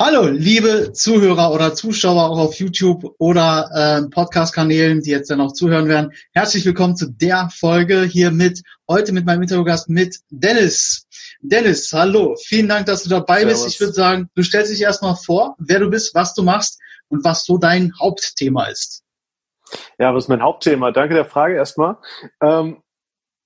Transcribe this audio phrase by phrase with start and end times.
[0.00, 5.52] Hallo, liebe Zuhörer oder Zuschauer auch auf YouTube oder äh, Podcast-Kanälen, die jetzt dann auch
[5.52, 6.12] zuhören werden.
[6.32, 11.06] Herzlich willkommen zu der Folge hier mit heute mit meinem Interviewgast mit Dennis.
[11.42, 13.62] Dennis, hallo, vielen Dank, dass du dabei Servus.
[13.62, 13.74] bist.
[13.74, 17.22] Ich würde sagen, du stellst dich erstmal vor, wer du bist, was du machst und
[17.22, 19.04] was so dein Hauptthema ist.
[20.00, 20.90] Ja, was ist mein Hauptthema?
[20.90, 21.98] Danke der Frage erstmal.
[22.42, 22.82] Ähm,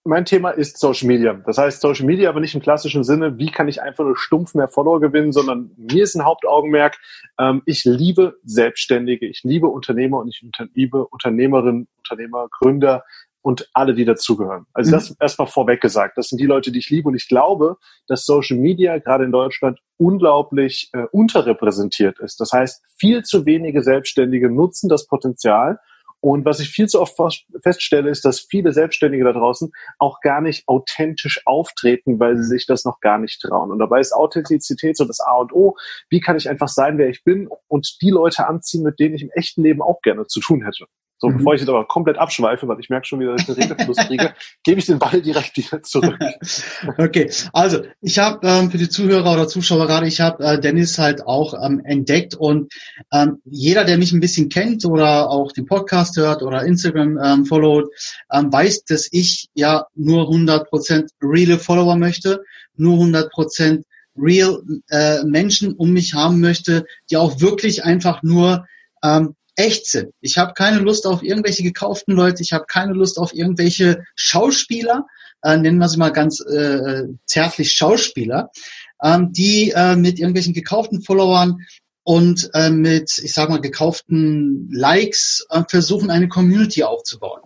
[0.09, 1.35] mein Thema ist Social Media.
[1.35, 4.55] Das heißt, Social Media aber nicht im klassischen Sinne, wie kann ich einfach nur stumpf
[4.55, 6.97] mehr Follower gewinnen, sondern mir ist ein Hauptaugenmerk,
[7.39, 10.43] ähm, ich liebe Selbstständige, ich liebe Unternehmer und ich
[10.75, 13.05] liebe Unternehmerinnen, Unternehmer, Gründer
[13.43, 14.65] und alle, die dazugehören.
[14.73, 14.93] Also mhm.
[14.95, 16.17] das erstmal vorweg gesagt.
[16.17, 19.33] Das sind die Leute, die ich liebe und ich glaube, dass Social Media gerade in
[19.33, 22.41] Deutschland unglaublich äh, unterrepräsentiert ist.
[22.41, 25.79] Das heißt, viel zu wenige Selbstständige nutzen das Potenzial
[26.21, 27.17] und was ich viel zu oft
[27.63, 32.67] feststelle, ist, dass viele Selbstständige da draußen auch gar nicht authentisch auftreten, weil sie sich
[32.67, 33.71] das noch gar nicht trauen.
[33.71, 35.77] Und dabei ist Authentizität so das A und O.
[36.11, 39.23] Wie kann ich einfach sein, wer ich bin und die Leute anziehen, mit denen ich
[39.23, 40.87] im echten Leben auch gerne zu tun hätte?
[41.19, 41.39] So, mhm.
[41.39, 43.97] bevor ich jetzt aber komplett abschweife, weil ich merke schon wieder, dass ich einen Redefluss
[43.97, 46.17] kriege, gebe ich den Ball direkt wieder zurück.
[46.99, 50.99] okay, also ich habe ähm, für die Zuhörer oder Zuschauer gerade, ich habe äh, Dennis
[50.99, 52.73] halt auch ähm, entdeckt und
[53.13, 57.47] ähm, jeder, der mich ein bisschen kennt oder auch den Podcast hört oder Instagram ähm,
[57.47, 57.91] followt,
[58.33, 62.43] ähm, weiß, dass ich ja nur 100% reale Follower möchte,
[62.77, 63.83] nur 100%
[64.17, 68.67] real äh, Menschen um mich haben möchte, die auch wirklich einfach nur
[69.03, 70.13] ähm, echt sind.
[70.21, 75.07] Ich habe keine Lust auf irgendwelche gekauften Leute, ich habe keine Lust auf irgendwelche Schauspieler,
[75.43, 78.51] äh, nennen wir sie mal ganz äh, zärtlich Schauspieler,
[79.03, 81.67] ähm, die äh, mit irgendwelchen gekauften Followern
[82.05, 87.41] und äh, mit, ich sag mal, gekauften Likes äh, versuchen, eine Community aufzubauen.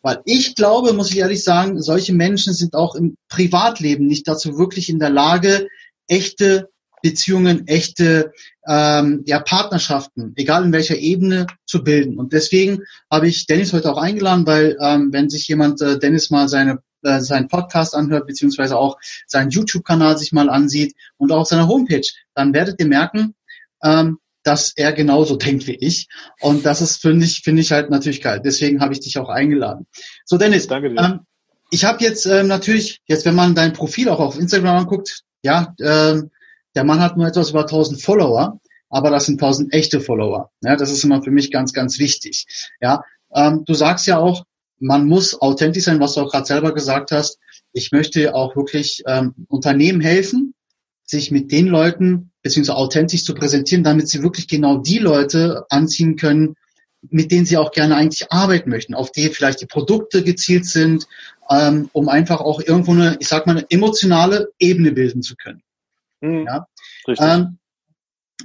[0.00, 4.58] Weil ich glaube, muss ich ehrlich sagen, solche Menschen sind auch im Privatleben nicht dazu
[4.58, 5.68] wirklich in der Lage,
[6.08, 6.70] echte
[7.02, 8.32] Beziehungen, echte
[8.66, 12.18] ähm, ja, Partnerschaften, egal in welcher Ebene, zu bilden.
[12.18, 16.30] Und deswegen habe ich Dennis heute auch eingeladen, weil ähm, wenn sich jemand äh, Dennis
[16.30, 18.96] mal seine äh, seinen Podcast anhört, beziehungsweise auch
[19.26, 23.34] seinen YouTube-Kanal sich mal ansieht und auch seine Homepage, dann werdet ihr merken,
[23.82, 26.08] ähm, dass er genauso denkt wie ich.
[26.40, 28.40] Und das ist, finde ich, finde ich halt natürlich geil.
[28.44, 29.86] Deswegen habe ich dich auch eingeladen.
[30.24, 31.00] So, Dennis, Danke dir.
[31.00, 31.20] Ähm,
[31.70, 35.74] ich habe jetzt ähm, natürlich, jetzt wenn man dein Profil auch auf Instagram anguckt, ja,
[35.80, 36.30] ähm,
[36.74, 40.50] der Mann hat nur etwas über 1000 Follower, aber das sind 1000 echte Follower.
[40.62, 42.46] Ja, das ist immer für mich ganz, ganz wichtig.
[42.80, 43.02] Ja,
[43.34, 44.44] ähm, du sagst ja auch,
[44.78, 47.38] man muss authentisch sein, was du auch gerade selber gesagt hast.
[47.72, 50.54] Ich möchte auch wirklich ähm, Unternehmen helfen,
[51.04, 56.16] sich mit den Leuten beziehungsweise authentisch zu präsentieren, damit sie wirklich genau die Leute anziehen
[56.16, 56.56] können,
[57.08, 61.06] mit denen sie auch gerne eigentlich arbeiten möchten, auf die vielleicht die Produkte gezielt sind,
[61.50, 65.62] ähm, um einfach auch irgendwo eine, ich sag mal, eine emotionale Ebene bilden zu können.
[66.22, 66.46] Mhm.
[66.46, 66.66] Ja?
[67.18, 67.58] Ähm,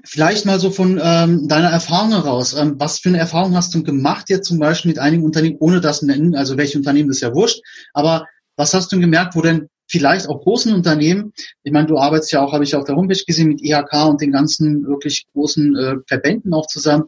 [0.04, 2.54] vielleicht mal so von ähm, deiner Erfahrung heraus.
[2.54, 5.80] Ähm, was für eine Erfahrung hast du gemacht jetzt zum Beispiel mit einigen Unternehmen, ohne
[5.80, 7.62] das nennen, also welche Unternehmen, das ist ja wurscht,
[7.94, 11.32] aber was hast du gemerkt, wo denn vielleicht auch großen Unternehmen,
[11.64, 14.22] ich meine, du arbeitest ja auch, habe ich auf der Homepage gesehen, mit IHK und
[14.22, 17.06] den ganzen wirklich großen äh, Verbänden auch zusammen.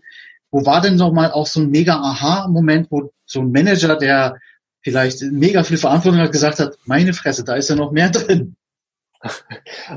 [0.52, 4.38] Wo war denn noch mal auch so ein mega Aha-Moment, wo so ein Manager, der
[4.82, 8.56] vielleicht mega viel Verantwortung hat, gesagt hat, meine Fresse, da ist ja noch mehr drin.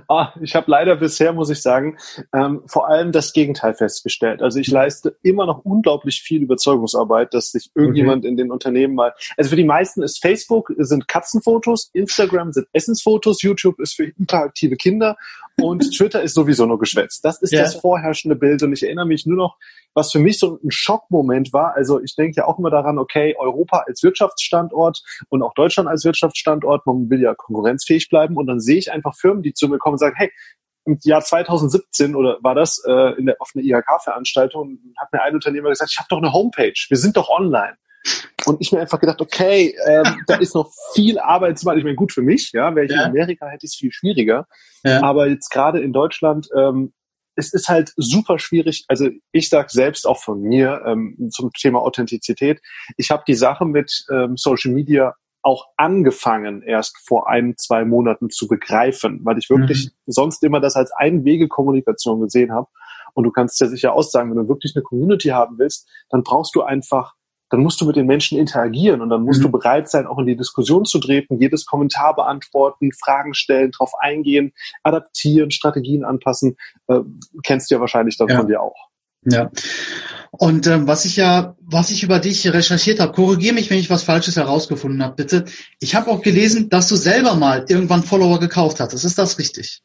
[0.08, 1.96] Ah, ich habe leider bisher, muss ich sagen,
[2.34, 4.42] ähm, vor allem das Gegenteil festgestellt.
[4.42, 8.28] Also ich leiste immer noch unglaublich viel Überzeugungsarbeit, dass sich irgendjemand okay.
[8.28, 9.14] in den Unternehmen mal.
[9.36, 14.76] Also für die meisten ist Facebook sind Katzenfotos, Instagram sind Essensfotos, YouTube ist für interaktive
[14.76, 15.16] Kinder
[15.60, 17.24] und Twitter ist sowieso nur geschwätzt.
[17.24, 17.62] Das ist ja.
[17.62, 19.56] das vorherrschende Bild und ich erinnere mich nur noch,
[19.94, 21.74] was für mich so ein Schockmoment war.
[21.74, 26.04] Also ich denke ja auch immer daran, okay, Europa als Wirtschaftsstandort und auch Deutschland als
[26.04, 29.78] Wirtschaftsstandort, man will ja konkurrenzfähig bleiben und dann sehe ich einfach Firmen, die zu mir
[29.78, 30.30] kommen und sagen, hey,
[30.84, 35.34] im Jahr 2017 oder war das äh, in der, auf einer IHK-Veranstaltung, hat mir ein
[35.34, 37.76] Unternehmer gesagt, ich habe doch eine Homepage, wir sind doch online.
[38.46, 41.78] Und ich mir einfach gedacht, okay, ähm, da ist noch viel Arbeit zu machen.
[41.78, 43.02] Ich meine, gut für mich, ja, wäre ich ja.
[43.02, 44.48] in Amerika, hätte ich es viel schwieriger.
[44.82, 45.02] Ja.
[45.02, 46.92] Aber jetzt gerade in Deutschland, ähm,
[47.36, 48.84] es ist halt super schwierig.
[48.88, 52.60] Also ich sag selbst auch von mir ähm, zum Thema Authentizität.
[52.96, 58.30] Ich habe die Sache mit ähm, Social Media auch angefangen, erst vor ein, zwei Monaten
[58.30, 60.12] zu begreifen, weil ich wirklich mhm.
[60.12, 62.68] sonst immer das als Einwege-Kommunikation gesehen habe.
[63.14, 66.54] Und du kannst ja sicher aussagen, wenn du wirklich eine Community haben willst, dann brauchst
[66.54, 67.14] du einfach
[67.52, 69.44] dann musst du mit den Menschen interagieren und dann musst mhm.
[69.44, 73.92] du bereit sein, auch in die Diskussion zu treten, jedes Kommentar beantworten, Fragen stellen, darauf
[74.00, 76.56] eingehen, adaptieren, Strategien anpassen.
[76.88, 77.00] Äh,
[77.42, 78.38] kennst du ja wahrscheinlich dann ja.
[78.38, 78.88] von dir auch.
[79.26, 79.50] Ja.
[80.30, 83.90] Und ähm, was ich ja, was ich über dich recherchiert habe, korrigiere mich, wenn ich
[83.90, 85.44] was Falsches herausgefunden habe, bitte.
[85.78, 89.04] Ich habe auch gelesen, dass du selber mal irgendwann Follower gekauft hattest.
[89.04, 89.82] Ist das richtig?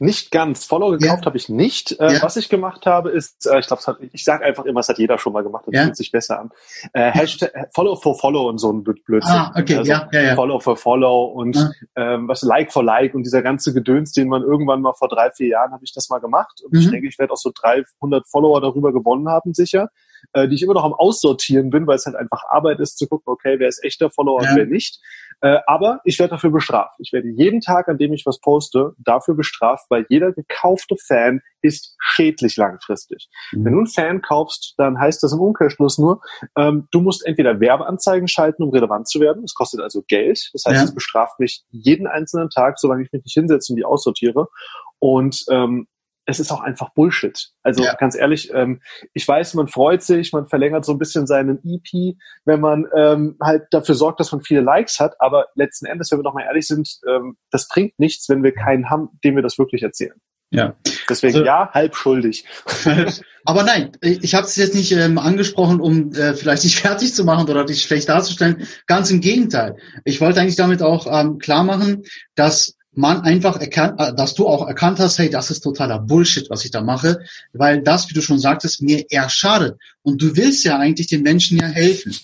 [0.00, 0.64] Nicht ganz.
[0.64, 1.26] Follow gekauft ja.
[1.26, 1.98] habe ich nicht.
[1.98, 2.22] Äh, ja.
[2.22, 5.18] Was ich gemacht habe, ist, äh, ich glaube, ich sage einfach immer, es hat jeder
[5.18, 5.84] schon mal gemacht und ja.
[5.84, 6.50] fühlt sich besser an.
[6.92, 9.32] Äh, Hashtag äh, Follow for Follow und so ein Blödsinn.
[9.32, 10.34] Ah, okay, also ja, ja, ja.
[10.34, 11.56] Follow for Follow und
[11.96, 15.30] ähm, was Like for Like und dieser ganze Gedöns, den man irgendwann mal vor drei,
[15.30, 16.62] vier Jahren habe ich das mal gemacht.
[16.64, 16.80] Und mhm.
[16.80, 19.90] ich denke, ich werde auch so 300 Follower darüber gewonnen haben, sicher
[20.32, 23.06] äh, die ich immer noch am Aussortieren bin, weil es halt einfach Arbeit ist, zu
[23.06, 24.50] gucken, okay, wer ist echter Follower ja.
[24.50, 25.00] und wer nicht.
[25.40, 26.96] Äh, aber ich werde dafür bestraft.
[26.98, 31.40] Ich werde jeden Tag, an dem ich was poste, dafür bestraft, weil jeder gekaufte Fan
[31.62, 33.28] ist schädlich langfristig.
[33.52, 33.64] Mhm.
[33.64, 36.20] Wenn du einen Fan kaufst, dann heißt das im Umkehrschluss nur,
[36.56, 39.42] ähm, du musst entweder Werbeanzeigen schalten, um relevant zu werden.
[39.42, 40.50] Das kostet also Geld.
[40.52, 40.84] Das heißt, ja.
[40.84, 44.48] es bestraft mich jeden einzelnen Tag, solange ich mich nicht hinsetze und die aussortiere.
[44.98, 45.86] Und ähm,
[46.28, 47.52] es ist auch einfach Bullshit.
[47.62, 47.94] Also ja.
[47.94, 48.82] ganz ehrlich, ähm,
[49.14, 53.38] ich weiß, man freut sich, man verlängert so ein bisschen seinen EP, wenn man ähm,
[53.40, 56.44] halt dafür sorgt, dass man viele Likes hat, aber letzten Endes, wenn wir doch mal
[56.44, 60.20] ehrlich sind, ähm, das bringt nichts, wenn wir keinen haben, dem wir das wirklich erzählen.
[60.50, 60.76] Ja.
[61.08, 62.44] Deswegen also, ja, halb schuldig.
[63.44, 67.24] Aber nein, ich habe es jetzt nicht ähm, angesprochen, um äh, vielleicht dich fertig zu
[67.24, 68.66] machen oder dich schlecht darzustellen.
[68.86, 69.76] Ganz im Gegenteil.
[70.04, 72.02] Ich wollte eigentlich damit auch ähm, klar machen,
[72.34, 76.50] dass man einfach erkannt, äh, dass du auch erkannt hast, hey, das ist totaler Bullshit,
[76.50, 77.20] was ich da mache,
[77.52, 79.78] weil das, wie du schon sagtest, mir eher schadet.
[80.02, 82.14] Und du willst ja eigentlich den Menschen ja helfen.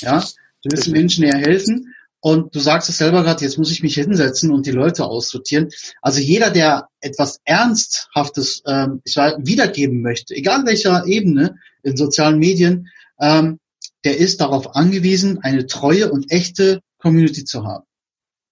[0.00, 0.20] Ja,
[0.62, 1.94] du willst den Menschen ja helfen.
[2.24, 5.70] Und du sagst es selber gerade, jetzt muss ich mich hinsetzen und die Leute aussortieren.
[6.00, 12.38] Also jeder, der etwas Ernsthaftes ähm, ich sag, wiedergeben möchte, egal welcher Ebene in sozialen
[12.38, 12.88] Medien,
[13.20, 13.58] ähm,
[14.04, 17.84] der ist darauf angewiesen, eine treue und echte Community zu haben.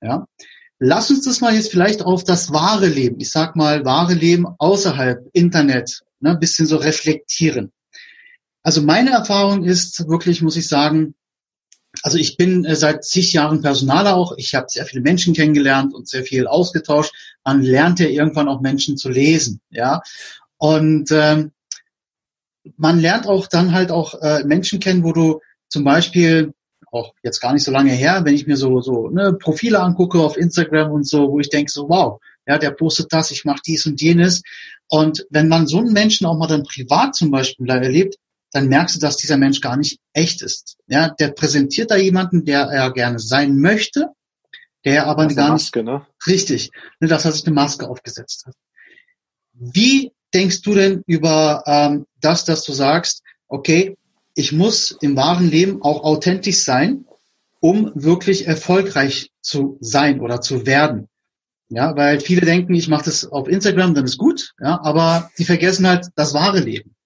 [0.02, 0.26] Ja,
[0.82, 4.46] Lass uns das mal jetzt vielleicht auf das wahre Leben, ich sag mal wahre Leben
[4.58, 7.70] außerhalb Internet, ne, bisschen so reflektieren.
[8.62, 11.14] Also meine Erfahrung ist wirklich, muss ich sagen,
[12.02, 14.32] also ich bin äh, seit zig Jahren Personaler auch.
[14.38, 17.12] Ich habe sehr viele Menschen kennengelernt und sehr viel ausgetauscht.
[17.44, 20.00] Man lernt ja irgendwann auch Menschen zu lesen, ja.
[20.56, 21.52] Und ähm,
[22.76, 26.54] man lernt auch dann halt auch äh, Menschen kennen, wo du zum Beispiel
[26.90, 30.18] auch jetzt gar nicht so lange her, wenn ich mir so, so ne, Profile angucke
[30.18, 33.60] auf Instagram und so, wo ich denke so, wow, ja, der postet das, ich mache
[33.64, 34.42] dies und jenes.
[34.88, 38.16] Und wenn man so einen Menschen auch mal dann privat zum Beispiel erlebt,
[38.52, 40.76] dann merkst du, dass dieser Mensch gar nicht echt ist.
[40.88, 44.08] Ja, der präsentiert da jemanden, der er gerne sein möchte,
[44.84, 46.06] der aber das gar Maske, nicht ne?
[46.26, 48.54] richtig, ne, dass er sich eine Maske aufgesetzt hat.
[49.52, 53.96] Wie denkst du denn über ähm, das, dass du sagst, okay,
[54.40, 57.04] ich muss im wahren Leben auch authentisch sein,
[57.60, 61.08] um wirklich erfolgreich zu sein oder zu werden.
[61.68, 65.44] Ja, weil viele denken, ich mache das auf Instagram, dann ist gut, ja, aber die
[65.44, 66.96] vergessen halt das wahre Leben.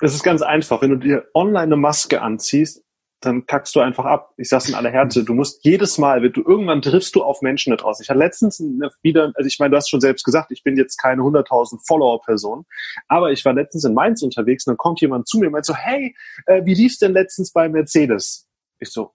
[0.00, 0.82] Es ist ganz einfach.
[0.82, 2.84] Wenn du dir online eine Maske anziehst,
[3.20, 4.32] dann kackst du einfach ab.
[4.36, 5.24] Ich sag's in aller Härte.
[5.24, 8.02] Du musst jedes Mal, wenn du irgendwann triffst du auf Menschen da draußen.
[8.02, 8.62] Ich hatte letztens
[9.02, 12.64] wieder, also ich meine, du hast schon selbst gesagt, ich bin jetzt keine 100.000 Follower-Person,
[13.08, 15.66] aber ich war letztens in Mainz unterwegs und dann kommt jemand zu mir und meint
[15.66, 16.14] so, hey,
[16.46, 18.46] äh, wie lief's denn letztens bei Mercedes?
[18.78, 19.12] Ich so,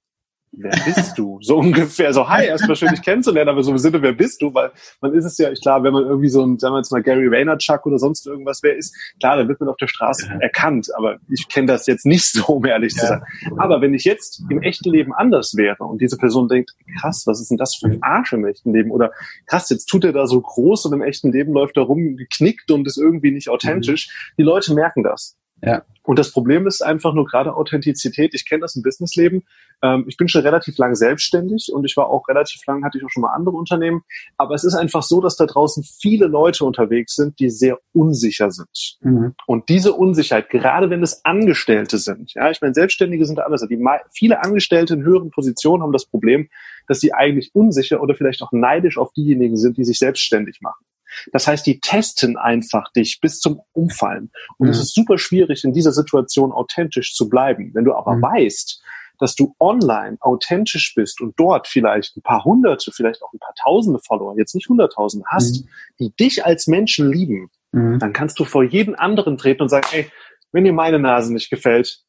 [0.56, 1.40] wer bist du?
[1.42, 4.54] So ungefähr, so hi, erstmal schön dich kennenzulernen, aber so im Sinne, wer bist du?
[4.54, 4.72] Weil
[5.02, 7.02] man ist es ja, ich klar, wenn man irgendwie so ein, sagen wir jetzt mal
[7.02, 10.40] Gary Vaynerchuk oder sonst irgendwas wer ist, klar, dann wird man auf der Straße ja.
[10.40, 13.00] erkannt, aber ich kenne das jetzt nicht so, um ehrlich ja.
[13.00, 13.24] zu sein.
[13.58, 17.42] Aber wenn ich jetzt im echten Leben anders wäre und diese Person denkt, krass, was
[17.42, 18.92] ist denn das für ein Arsch im echten Leben?
[18.92, 19.12] Oder
[19.48, 22.72] krass, jetzt tut er da so groß und im echten Leben läuft er rum geknickt
[22.72, 24.08] und ist irgendwie nicht authentisch.
[24.08, 24.34] Mhm.
[24.38, 25.38] Die Leute merken das.
[25.66, 25.84] Ja.
[26.04, 28.34] Und das Problem ist einfach nur gerade Authentizität.
[28.34, 29.44] Ich kenne das im Businessleben.
[29.82, 33.06] Ähm, ich bin schon relativ lang selbstständig und ich war auch relativ lang, hatte ich
[33.06, 34.02] auch schon mal andere Unternehmen.
[34.38, 38.52] Aber es ist einfach so, dass da draußen viele Leute unterwegs sind, die sehr unsicher
[38.52, 38.98] sind.
[39.00, 39.34] Mhm.
[39.48, 43.66] Und diese Unsicherheit, gerade wenn es Angestellte sind, ja, ich meine, Selbstständige sind anders.
[43.70, 46.50] Die, viele Angestellte in höheren Positionen haben das Problem,
[46.88, 50.83] dass sie eigentlich unsicher oder vielleicht auch neidisch auf diejenigen sind, die sich selbstständig machen.
[51.32, 54.32] Das heißt, die testen einfach dich bis zum Umfallen.
[54.58, 54.72] Und mhm.
[54.72, 57.72] es ist super schwierig, in dieser Situation authentisch zu bleiben.
[57.74, 58.22] Wenn du aber mhm.
[58.24, 58.82] weißt,
[59.20, 63.54] dass du online authentisch bist und dort vielleicht ein paar hunderte, vielleicht auch ein paar
[63.62, 65.70] tausende Follower, jetzt nicht hunderttausend hast, mhm.
[66.00, 68.00] die dich als Menschen lieben, mhm.
[68.00, 70.12] dann kannst du vor jeden anderen treten und sagen, ey,
[70.52, 72.04] wenn dir meine Nase nicht gefällt,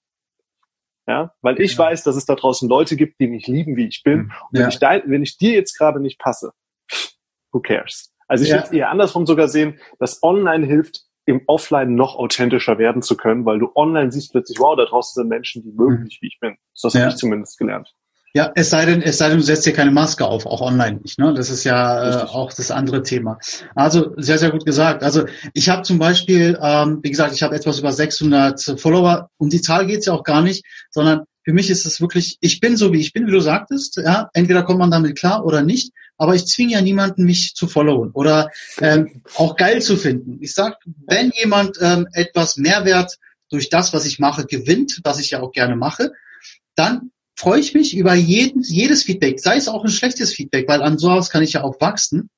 [1.06, 1.78] ja, weil ich ja.
[1.78, 4.18] weiß, dass es da draußen Leute gibt, die mich lieben, wie ich bin.
[4.18, 4.22] Mhm.
[4.22, 4.68] Und wenn, ja.
[4.68, 6.52] ich, da, wenn ich dir jetzt gerade nicht passe,
[7.52, 8.13] who cares?
[8.34, 8.56] Also ich ja.
[8.56, 13.16] würde es eher andersrum sogar sehen, dass online hilft, im Offline noch authentischer werden zu
[13.16, 16.26] können, weil du online siehst plötzlich, wow, da draußen sind Menschen, die mögen mich, wie
[16.26, 16.56] ich bin.
[16.82, 17.02] Das ja.
[17.02, 17.94] habe ich zumindest gelernt.
[18.34, 20.98] Ja, es sei denn, es sei denn, du setzt dir keine Maske auf, auch online
[21.00, 21.20] nicht.
[21.20, 21.32] Ne?
[21.32, 23.38] Das ist ja äh, auch das andere Thema.
[23.76, 25.04] Also sehr, sehr gut gesagt.
[25.04, 29.30] Also ich habe zum Beispiel, ähm, wie gesagt, ich habe etwas über 600 Follower.
[29.36, 32.58] Um die Zahl geht's ja auch gar nicht, sondern für mich ist es wirklich, ich
[32.58, 34.00] bin so, wie ich bin, wie du sagtest.
[34.04, 35.92] Ja, entweder kommt man damit klar oder nicht.
[36.16, 40.38] Aber ich zwinge ja niemanden, mich zu followen oder ähm, auch geil zu finden.
[40.40, 43.18] Ich sag, wenn jemand ähm, etwas Mehrwert
[43.50, 46.12] durch das, was ich mache, gewinnt, was ich ja auch gerne mache,
[46.74, 50.82] dann freue ich mich über jeden, jedes Feedback, sei es auch ein schlechtes Feedback, weil
[50.82, 52.30] an sowas kann ich ja auch wachsen.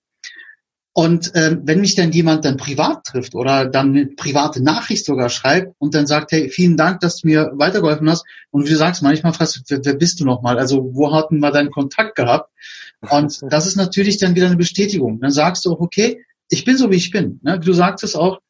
[0.99, 5.28] Und ähm, wenn mich dann jemand dann privat trifft oder dann eine private Nachricht sogar
[5.28, 8.25] schreibt und dann sagt, hey, vielen Dank, dass du mir weitergeholfen hast.
[8.50, 10.59] Und wie du sagst, manchmal fragst du, wer, wer bist du nochmal?
[10.59, 12.50] Also wo hatten wir deinen Kontakt gehabt?
[13.00, 15.20] Und das ist natürlich dann wieder eine Bestätigung.
[15.20, 17.40] Dann sagst du auch, okay, ich bin so, wie ich bin.
[17.42, 17.58] Ne?
[17.58, 18.40] Du sagtest auch,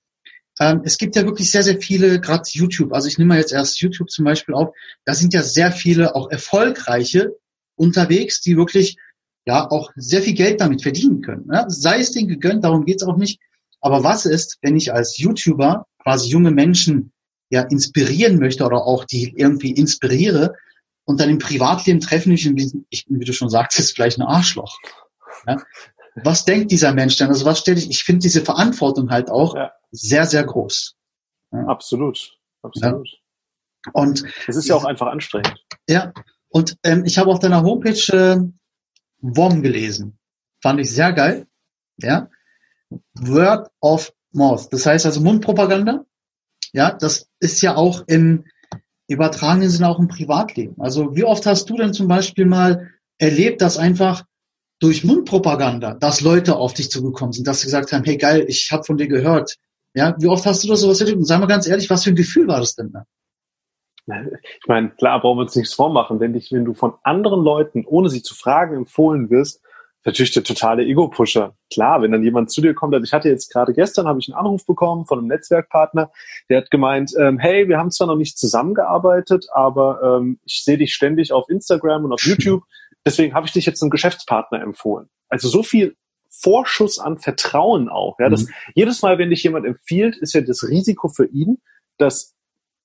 [0.59, 3.53] ähm, es gibt ja wirklich sehr, sehr viele, gerade YouTube, also ich nehme mal jetzt
[3.53, 4.75] erst YouTube zum Beispiel auf,
[5.05, 7.37] da sind ja sehr viele auch erfolgreiche
[7.77, 8.97] unterwegs, die wirklich
[9.47, 11.47] ja auch sehr viel Geld damit verdienen können.
[11.47, 11.67] Ne?
[11.69, 13.41] Sei es denen gegönnt, darum geht's auch nicht.
[13.81, 17.13] Aber was ist, wenn ich als YouTuber quasi junge Menschen
[17.51, 20.55] ja inspirieren möchte oder auch die irgendwie inspiriere
[21.07, 22.47] und dann im Privatleben treffen ich,
[22.91, 24.79] ich wie du schon sagtest, vielleicht ein Arschloch.
[25.47, 25.57] Ja?
[26.17, 27.29] Was denkt dieser Mensch denn?
[27.29, 29.73] Also was stelle ich, ich finde diese Verantwortung halt auch ja.
[29.93, 30.97] sehr, sehr groß.
[31.53, 31.67] Ja?
[31.67, 33.09] Absolut, absolut.
[33.93, 35.65] Und es ist ja auch einfach anstrengend.
[35.89, 36.13] Ja.
[36.49, 38.41] Und ähm, ich habe auf deiner Homepage äh,
[39.21, 40.19] WOM gelesen.
[40.61, 41.47] Fand ich sehr geil.
[41.99, 42.29] Ja.
[43.15, 44.73] Word of Mouth.
[44.73, 46.05] Das heißt also Mundpropaganda.
[46.73, 48.45] Ja, das ist ja auch im
[49.15, 50.75] übertragenen Sinne auch im Privatleben.
[50.81, 54.25] Also wie oft hast du denn zum Beispiel mal erlebt, dass einfach
[54.81, 58.71] durch Mundpropaganda, dass Leute auf dich zugekommen sind, dass sie gesagt haben, hey geil, ich
[58.73, 59.57] habe von dir gehört.
[59.95, 61.19] Ja, wie oft hast du das sowas erlebt?
[61.19, 63.05] Und sag mal ganz ehrlich, was für ein Gefühl war das denn da?
[64.07, 67.85] Ich meine, klar, brauchen wir uns nichts vormachen, wenn dich, wenn du von anderen Leuten,
[67.87, 69.63] ohne sie zu fragen, empfohlen wirst,
[70.07, 71.57] natürlich der totale Ego-Pusher.
[71.73, 74.29] Klar, wenn dann jemand zu dir kommt, also ich hatte jetzt gerade gestern, habe ich
[74.29, 76.11] einen Anruf bekommen von einem Netzwerkpartner,
[76.49, 80.79] der hat gemeint, ähm, hey, wir haben zwar noch nicht zusammengearbeitet, aber ähm, ich sehe
[80.79, 82.63] dich ständig auf Instagram und auf YouTube,
[83.05, 85.09] deswegen habe ich dich jetzt einem Geschäftspartner empfohlen.
[85.29, 85.97] Also so viel
[86.31, 88.17] Vorschuss an Vertrauen auch.
[88.19, 88.53] Ja, das, mhm.
[88.75, 91.59] Jedes Mal, wenn dich jemand empfiehlt, ist ja das Risiko für ihn,
[91.99, 92.35] dass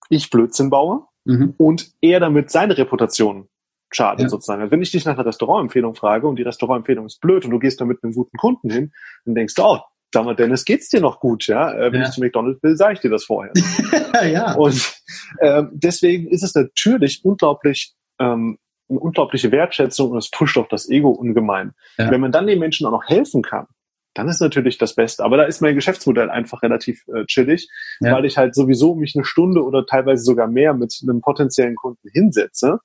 [0.10, 1.54] ich Blödsinn baue, mhm.
[1.58, 3.48] und er damit seine Reputation
[3.92, 4.30] schadet ja.
[4.30, 4.62] sozusagen.
[4.62, 7.60] Also wenn ich dich nach einer Restaurantempfehlung frage und die Restaurantempfehlung ist blöd und du
[7.60, 8.92] gehst da mit einem guten Kunden hin,
[9.26, 9.80] dann denkst du, oh,
[10.14, 11.74] sag mal, Dennis, geht's dir noch gut, ja?
[11.74, 12.08] Äh, wenn ja.
[12.08, 13.54] ich zu McDonald's will, sage ich dir das vorher.
[14.26, 14.56] ja.
[14.56, 14.94] Und
[15.42, 18.58] ähm, deswegen ist es natürlich unglaublich ähm,
[18.90, 21.72] eine unglaubliche Wertschätzung und es pusht auch das Ego ungemein.
[21.98, 22.12] Ja.
[22.12, 23.68] Wenn man dann den Menschen auch noch helfen kann,
[24.14, 25.24] dann ist natürlich das Beste.
[25.24, 27.70] Aber da ist mein Geschäftsmodell einfach relativ äh, chillig,
[28.02, 28.14] ja.
[28.14, 32.10] weil ich halt sowieso mich eine Stunde oder teilweise sogar mehr mit einem potenziellen Kunden
[32.12, 32.80] hinsetze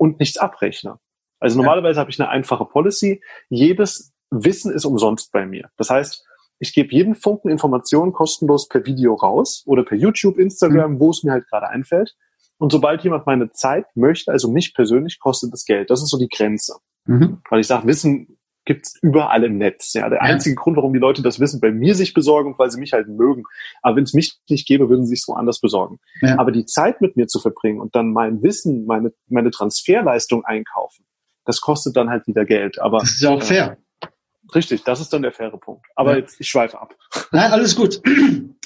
[0.00, 0.98] und nichts abrechne.
[1.40, 2.00] Also normalerweise ja.
[2.00, 3.22] habe ich eine einfache Policy.
[3.50, 5.70] Jedes Wissen ist umsonst bei mir.
[5.76, 6.24] Das heißt,
[6.58, 11.00] ich gebe jeden Funken Informationen kostenlos per Video raus oder per YouTube, Instagram, mhm.
[11.00, 12.16] wo es mir halt gerade einfällt.
[12.58, 15.90] Und sobald jemand meine Zeit möchte, also mich persönlich, kostet das Geld.
[15.90, 16.76] Das ist so die Grenze.
[17.04, 17.42] Mhm.
[17.50, 18.38] Weil ich sage, Wissen
[18.70, 19.94] gibt's überall im Netz.
[19.94, 22.78] Ja, der einzige Grund, warum die Leute das Wissen bei mir sich besorgen, weil sie
[22.78, 23.42] mich halt mögen.
[23.82, 25.98] Aber wenn es mich nicht gäbe, würden sie es woanders besorgen.
[26.20, 26.38] Ja.
[26.38, 31.04] Aber die Zeit mit mir zu verbringen und dann mein Wissen, meine, meine Transferleistung einkaufen,
[31.44, 32.80] das kostet dann halt wieder Geld.
[32.80, 33.78] Aber das ist ja auch fair.
[34.02, 34.06] Äh,
[34.54, 35.84] richtig, das ist dann der faire Punkt.
[35.96, 36.18] Aber ja.
[36.18, 36.94] jetzt, ich schweife ab.
[37.32, 38.00] Nein, alles gut.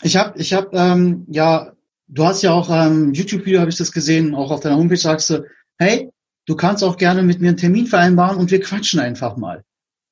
[0.02, 1.72] Ich habe, ich habe, ähm, ja,
[2.08, 5.30] du hast ja auch ähm, YouTube-Video, habe ich das gesehen, auch auf deiner Homepage sagst
[5.30, 5.46] du,
[5.78, 6.10] hey,
[6.44, 9.64] du kannst auch gerne mit mir einen Termin vereinbaren und wir quatschen einfach mal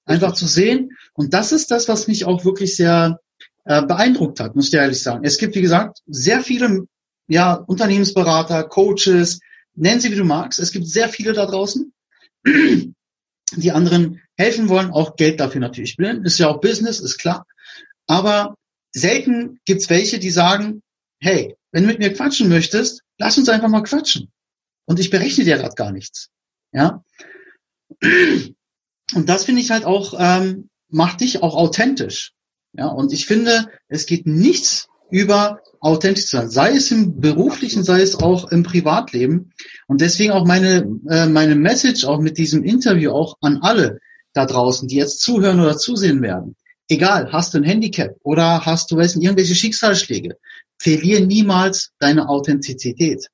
[0.05, 0.91] einfach zu sehen.
[1.15, 3.21] Und das ist das, was mich auch wirklich sehr
[3.65, 5.25] äh, beeindruckt hat, muss ich ehrlich sagen.
[5.25, 6.87] Es gibt, wie gesagt, sehr viele
[7.29, 9.41] ja, Unternehmensberater, Coaches,
[9.75, 10.59] nennen sie wie du magst.
[10.59, 11.93] Es gibt sehr viele da draußen,
[12.47, 16.25] die anderen helfen wollen, auch Geld dafür natürlich bilden.
[16.25, 17.47] Ist ja auch Business, ist klar.
[18.07, 18.57] Aber
[18.93, 20.83] selten gibt's welche, die sagen,
[21.21, 24.31] hey, wenn du mit mir quatschen möchtest, lass uns einfach mal quatschen.
[24.87, 26.29] Und ich berechne dir gerade gar nichts.
[26.73, 27.03] Ja.
[29.15, 32.33] Und das finde ich halt auch, ähm, macht dich auch authentisch.
[32.75, 37.85] Ja, und ich finde, es geht nichts über authentisch zu sein, sei es im beruflichen,
[37.85, 39.53] sei es auch im Privatleben.
[39.87, 43.99] Und deswegen auch meine, äh, meine Message auch mit diesem Interview auch an alle
[44.33, 46.57] da draußen, die jetzt zuhören oder zusehen werden.
[46.89, 50.37] Egal, hast du ein Handicap oder hast du weißt, irgendwelche Schicksalsschläge,
[50.79, 53.29] verliere niemals deine Authentizität.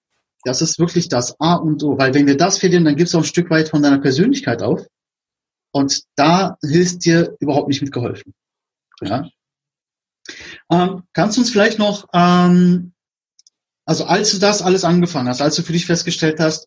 [0.45, 3.19] Das ist wirklich das A und O, weil wenn wir das verlieren, dann gibst du
[3.19, 4.87] auch ein Stück weit von deiner Persönlichkeit auf.
[5.79, 8.35] Und da hilft dir überhaupt nicht mitgeholfen.
[9.01, 9.29] Ja?
[10.71, 12.95] Ähm, kannst du uns vielleicht noch, ähm,
[13.85, 16.67] also als du das alles angefangen hast, als du für dich festgestellt hast,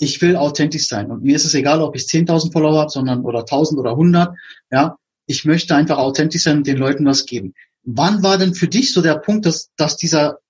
[0.00, 3.24] ich will authentisch sein und mir ist es egal, ob ich 10.000 Follower habe, sondern
[3.24, 4.36] oder 1.000 oder 100,
[4.72, 4.96] ja,
[5.26, 7.54] ich möchte einfach authentisch sein und den Leuten was geben.
[7.84, 10.40] Wann war denn für dich so der Punkt, dass, dass dieser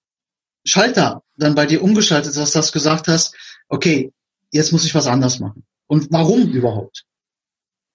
[0.65, 3.35] Schalter dann bei dir umgeschaltet ist, dass du gesagt hast,
[3.69, 4.13] okay,
[4.51, 5.65] jetzt muss ich was anders machen?
[5.87, 7.05] Und warum überhaupt?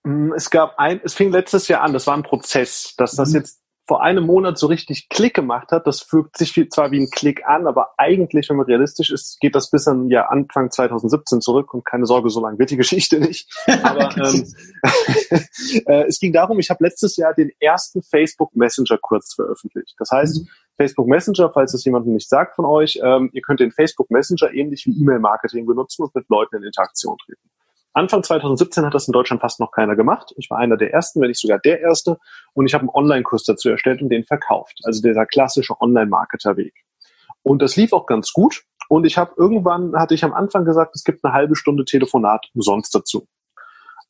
[0.04, 3.30] Mm, es gab ein, es fing letztes Jahr an, das war ein Prozess, dass das
[3.30, 3.36] mhm.
[3.36, 5.88] jetzt vor einem Monat so richtig Klick gemacht hat.
[5.88, 9.56] Das fühlt sich zwar wie ein Klick an, aber eigentlich, wenn man realistisch ist, geht
[9.56, 13.20] das bis an ja Anfang 2017 zurück und keine Sorge, so lange wird die Geschichte
[13.20, 13.52] nicht.
[13.84, 14.48] Aber ähm,
[15.86, 19.96] äh, es ging darum, ich habe letztes Jahr den ersten Facebook Messenger kurz veröffentlicht.
[19.98, 20.48] Das heißt, mhm.
[20.78, 24.54] Facebook Messenger, falls es jemandem nicht sagt von euch, ähm, ihr könnt den Facebook Messenger
[24.54, 27.53] ähnlich wie E-Mail-Marketing benutzen und mit Leuten in Interaktion treten.
[27.94, 30.34] Anfang 2017 hat das in Deutschland fast noch keiner gemacht.
[30.38, 32.18] Ich war einer der ersten, wenn nicht sogar der erste.
[32.54, 34.80] Und ich habe einen Online-Kurs dazu erstellt und den verkauft.
[34.84, 36.74] Also dieser klassische Online-Marketer-Weg.
[37.44, 38.64] Und das lief auch ganz gut.
[38.90, 42.48] Und ich habe irgendwann, hatte ich am Anfang gesagt, es gibt eine halbe Stunde Telefonat
[42.56, 43.28] umsonst dazu.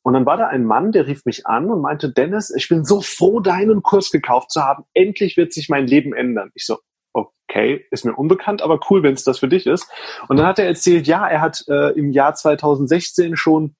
[0.02, 2.84] Und dann war da ein Mann, der rief mich an und meinte, Dennis, ich bin
[2.84, 4.84] so froh, deinen Kurs gekauft zu haben.
[4.92, 6.50] Endlich wird sich mein Leben ändern.
[6.54, 6.78] Ich so,
[7.14, 9.88] okay, ist mir unbekannt, aber cool, wenn es das für dich ist.
[10.28, 13.76] Und dann hat er erzählt, ja, er hat äh, im Jahr 2016 schon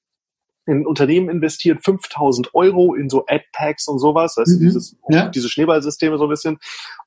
[0.65, 4.65] in Unternehmen investiert, 5000 Euro in so Ad-Packs und sowas, weißt mhm.
[4.65, 5.27] dieses, ja.
[5.27, 6.57] diese Schneeballsysteme so ein bisschen.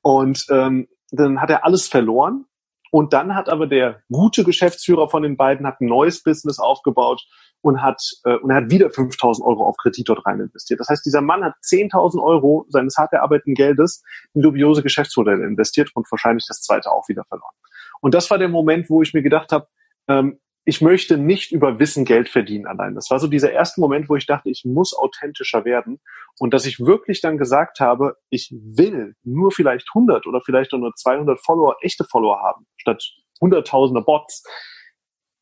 [0.02, 2.44] Und ähm, dann hat er alles verloren.
[2.90, 7.26] Und dann hat aber der gute Geschäftsführer von den beiden hat ein neues Business aufgebaut
[7.60, 10.80] und hat äh, und er hat wieder 5.000 Euro auf Kredit dort rein investiert.
[10.80, 14.02] Das heißt, dieser Mann hat 10.000 Euro seines hart erarbeiteten Geldes
[14.34, 17.54] in dubiose Geschäftsmodelle investiert und wahrscheinlich das zweite auch wieder verloren.
[18.00, 19.66] Und das war der Moment, wo ich mir gedacht habe,
[20.08, 20.38] ähm,
[20.68, 22.94] ich möchte nicht über Wissen Geld verdienen allein.
[22.94, 25.98] Das war so dieser erste Moment, wo ich dachte, ich muss authentischer werden
[26.38, 30.94] und dass ich wirklich dann gesagt habe, ich will nur vielleicht 100 oder vielleicht nur
[30.94, 33.02] 200 Follower, echte Follower haben, statt
[33.40, 34.44] hunderttausende Bots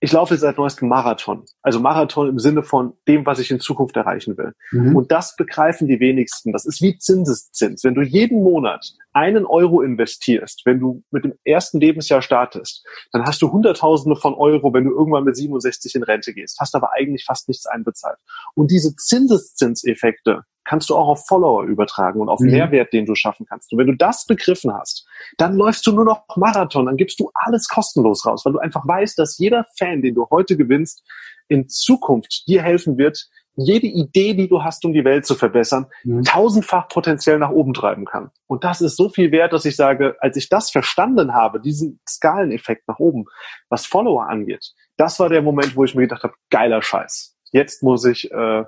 [0.07, 1.45] ich laufe seit neuestem Marathon.
[1.63, 4.53] Also Marathon im Sinne von dem, was ich in Zukunft erreichen will.
[4.71, 4.95] Mhm.
[4.95, 6.53] Und das begreifen die wenigsten.
[6.53, 7.83] Das ist wie Zinseszins.
[7.83, 13.25] Wenn du jeden Monat einen Euro investierst, wenn du mit dem ersten Lebensjahr startest, dann
[13.25, 16.91] hast du Hunderttausende von Euro, wenn du irgendwann mit 67 in Rente gehst, hast aber
[16.93, 18.19] eigentlich fast nichts einbezahlt.
[18.55, 22.51] Und diese Zinseszinseffekte, kannst du auch auf Follower übertragen und auf mhm.
[22.51, 23.73] Mehrwert, den du schaffen kannst.
[23.73, 25.07] Und wenn du das begriffen hast,
[25.39, 28.87] dann läufst du nur noch Marathon, dann gibst du alles kostenlos raus, weil du einfach
[28.87, 31.03] weißt, dass jeder Fan, den du heute gewinnst,
[31.49, 35.87] in Zukunft dir helfen wird, jede Idee, die du hast, um die Welt zu verbessern,
[36.05, 36.23] mhm.
[36.25, 38.31] tausendfach potenziell nach oben treiben kann.
[38.47, 42.01] Und das ist so viel wert, dass ich sage, als ich das verstanden habe, diesen
[42.07, 43.25] Skaleneffekt nach oben,
[43.71, 47.35] was Follower angeht, das war der Moment, wo ich mir gedacht habe, geiler Scheiß.
[47.51, 48.65] Jetzt muss ich äh,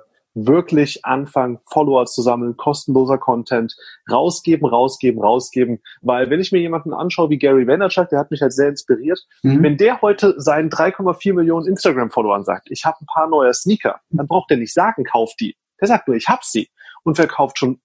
[0.47, 3.75] wirklich anfangen, Follower zu sammeln, kostenloser Content,
[4.11, 5.79] rausgeben, rausgeben, rausgeben.
[6.01, 9.19] Weil wenn ich mir jemanden anschaue wie Gary Vaynerchuk, der hat mich halt sehr inspiriert,
[9.43, 9.63] mhm.
[9.63, 14.27] wenn der heute seinen 3,4 Millionen Instagram-Followern sagt, ich habe ein paar neue Sneaker, dann
[14.27, 15.55] braucht er nicht sagen, kauf die.
[15.79, 16.69] Der sagt nur, ich hab sie
[17.03, 17.79] und verkauft schon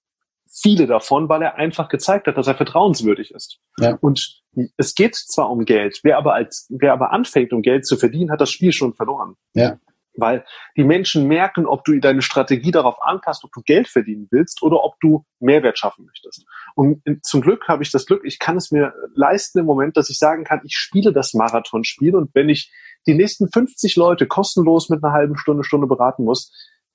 [0.47, 3.59] viele davon, weil er einfach gezeigt hat, dass er vertrauenswürdig ist.
[3.79, 3.97] Ja.
[3.99, 4.41] Und
[4.77, 8.31] es geht zwar um Geld, wer aber als, wer aber anfängt, um Geld zu verdienen,
[8.31, 9.35] hat das Spiel schon verloren.
[9.53, 9.77] Ja.
[10.17, 10.45] Weil
[10.77, 14.83] die Menschen merken, ob du deine Strategie darauf anpasst, ob du Geld verdienen willst oder
[14.83, 16.45] ob du Mehrwert schaffen möchtest.
[16.75, 20.09] Und zum Glück habe ich das Glück, ich kann es mir leisten im Moment, dass
[20.09, 22.71] ich sagen kann, ich spiele das Marathonspiel und wenn ich
[23.07, 26.51] die nächsten 50 Leute kostenlos mit einer halben Stunde, Stunde beraten muss,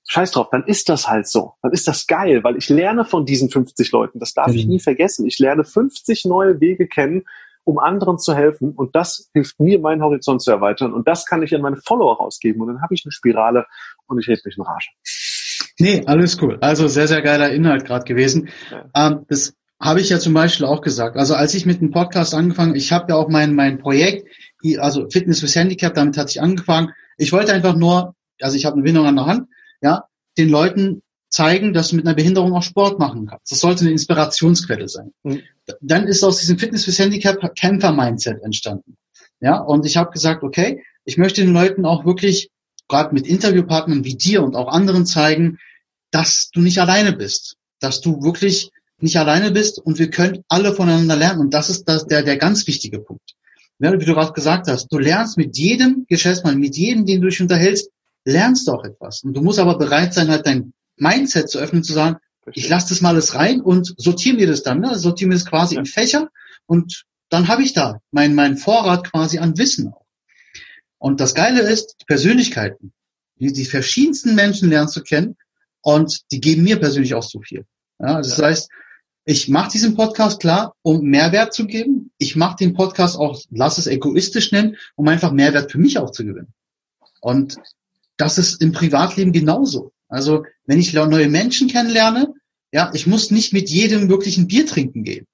[0.07, 1.53] scheiß drauf, dann ist das halt so.
[1.61, 4.19] Dann ist das geil, weil ich lerne von diesen 50 Leuten.
[4.19, 4.55] Das darf mhm.
[4.55, 5.25] ich nie vergessen.
[5.25, 7.23] Ich lerne 50 neue Wege kennen,
[7.63, 8.71] um anderen zu helfen.
[8.71, 10.93] Und das hilft mir, meinen Horizont zu erweitern.
[10.93, 12.61] Und das kann ich an meine Follower rausgeben.
[12.61, 13.65] Und dann habe ich eine Spirale
[14.07, 14.89] und ich rede mich in Rage.
[15.79, 16.57] Nee, alles cool.
[16.61, 18.49] Also sehr, sehr geiler Inhalt gerade gewesen.
[18.69, 18.85] Ja.
[18.95, 21.17] Ähm, das habe ich ja zum Beispiel auch gesagt.
[21.17, 24.27] Also als ich mit dem Podcast angefangen, ich habe ja auch mein, mein Projekt,
[24.77, 26.91] also Fitness fürs Handicap, damit hatte ich angefangen.
[27.17, 29.47] Ich wollte einfach nur, also ich habe eine Bindung an der Hand,
[29.81, 30.03] ja,
[30.37, 33.51] den Leuten zeigen, dass du mit einer Behinderung auch Sport machen kannst.
[33.51, 35.11] Das sollte eine Inspirationsquelle sein.
[35.23, 35.41] Mhm.
[35.79, 38.97] Dann ist aus diesem Fitness fürs Handicap Kämpfer-Mindset entstanden.
[39.39, 42.51] Ja, und ich habe gesagt, okay, ich möchte den Leuten auch wirklich,
[42.87, 45.57] gerade mit Interviewpartnern wie dir und auch anderen zeigen,
[46.11, 50.73] dass du nicht alleine bist, dass du wirklich nicht alleine bist und wir können alle
[50.73, 51.39] voneinander lernen.
[51.39, 53.33] Und das ist das, der, der ganz wichtige Punkt.
[53.79, 57.29] Ja, wie du gerade gesagt hast, du lernst mit jedem Geschäftsmann, mit jedem, den du
[57.29, 57.89] dich unterhältst,
[58.25, 59.23] lernst du auch etwas.
[59.23, 62.17] Und du musst aber bereit sein, halt dein Mindset zu öffnen, zu sagen,
[62.53, 64.97] ich lasse das mal alles rein und sortiere mir das dann, ne?
[64.97, 65.79] sortiere mir das quasi ja.
[65.79, 66.29] in Fächer
[66.67, 70.05] und dann habe ich da mein, mein Vorrat quasi an Wissen auch.
[70.97, 72.93] Und das Geile ist, die Persönlichkeiten,
[73.39, 75.37] die, die verschiedensten Menschen lernen zu kennen
[75.81, 77.65] und die geben mir persönlich auch so viel.
[77.99, 78.45] Ja, das ja.
[78.45, 78.69] heißt,
[79.25, 82.11] ich mache diesen Podcast klar, um Mehrwert zu geben.
[82.17, 86.11] Ich mache den Podcast auch, lass es egoistisch nennen, um einfach Mehrwert für mich auch
[86.11, 86.53] zu gewinnen.
[87.21, 87.57] Und
[88.17, 89.93] das ist im Privatleben genauso.
[90.11, 92.33] Also wenn ich neue Menschen kennenlerne,
[92.71, 95.25] ja, ich muss nicht mit jedem wirklich ein Bier trinken gehen.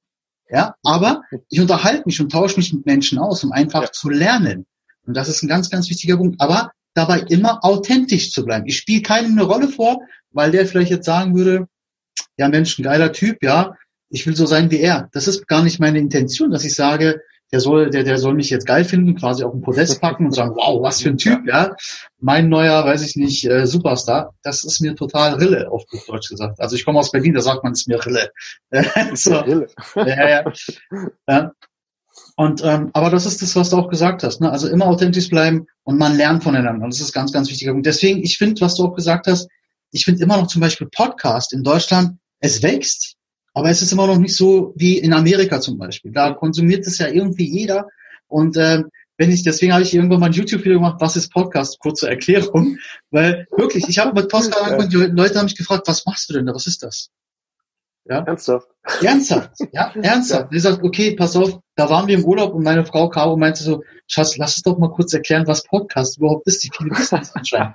[0.50, 3.92] Ja, aber ich unterhalte mich und tausche mich mit Menschen aus, um einfach ja.
[3.92, 4.66] zu lernen.
[5.06, 6.40] Und das ist ein ganz, ganz wichtiger Punkt.
[6.40, 8.66] Aber dabei immer authentisch zu bleiben.
[8.68, 11.68] Ich spiele keinem eine Rolle vor, weil der vielleicht jetzt sagen würde,
[12.38, 13.76] ja Mensch, ein geiler Typ, ja,
[14.10, 15.10] ich will so sein wie er.
[15.12, 18.50] Das ist gar nicht meine Intention, dass ich sage, der soll, der, der soll mich
[18.50, 21.48] jetzt geil finden, quasi auf den Podest packen und sagen, wow, was für ein Typ,
[21.48, 21.76] ja.
[22.20, 24.34] Mein neuer, weiß ich nicht, äh, Superstar.
[24.44, 26.60] Das ist mir total Rille, auf gut Deutsch gesagt.
[26.60, 28.32] Also ich komme aus Berlin, da sagt man, es ist mir Rille.
[29.14, 29.38] so.
[29.38, 29.68] Rille.
[29.96, 30.54] ja, ja.
[31.28, 31.52] ja.
[32.36, 34.42] Und ähm, aber das ist das, was du auch gesagt hast.
[34.42, 34.52] Ne?
[34.52, 36.84] Also immer authentisch bleiben und man lernt voneinander.
[36.84, 37.70] Und das ist ganz, ganz wichtig.
[37.70, 39.48] Und deswegen, ich finde, was du auch gesagt hast,
[39.92, 43.17] ich finde immer noch zum Beispiel Podcast in Deutschland, es wächst,
[43.58, 46.12] aber es ist immer noch nicht so wie in Amerika zum Beispiel.
[46.12, 47.88] Da konsumiert es ja irgendwie jeder.
[48.28, 48.84] Und äh,
[49.18, 51.80] wenn ich, deswegen habe ich irgendwann mal ein YouTube-Video gemacht, was ist Podcast?
[51.80, 52.78] Kurze Erklärung.
[53.10, 56.36] Weil wirklich, ich habe mit Podcast angefangen, die Leute haben mich gefragt, was machst du
[56.36, 56.54] denn da?
[56.54, 57.10] Was ist das?
[58.06, 58.20] Ja?
[58.20, 58.68] Ernsthaft?
[59.02, 60.52] Ernsthaft, ja, ernsthaft.
[60.52, 60.56] Ja.
[60.56, 63.64] Ich sagt, okay, pass auf, da waren wir im Urlaub und meine Frau Caro meinte
[63.64, 66.64] so, Schatz, lass es doch mal kurz erklären, was Podcast überhaupt ist.
[66.64, 67.74] Die viele wissen das anscheinend.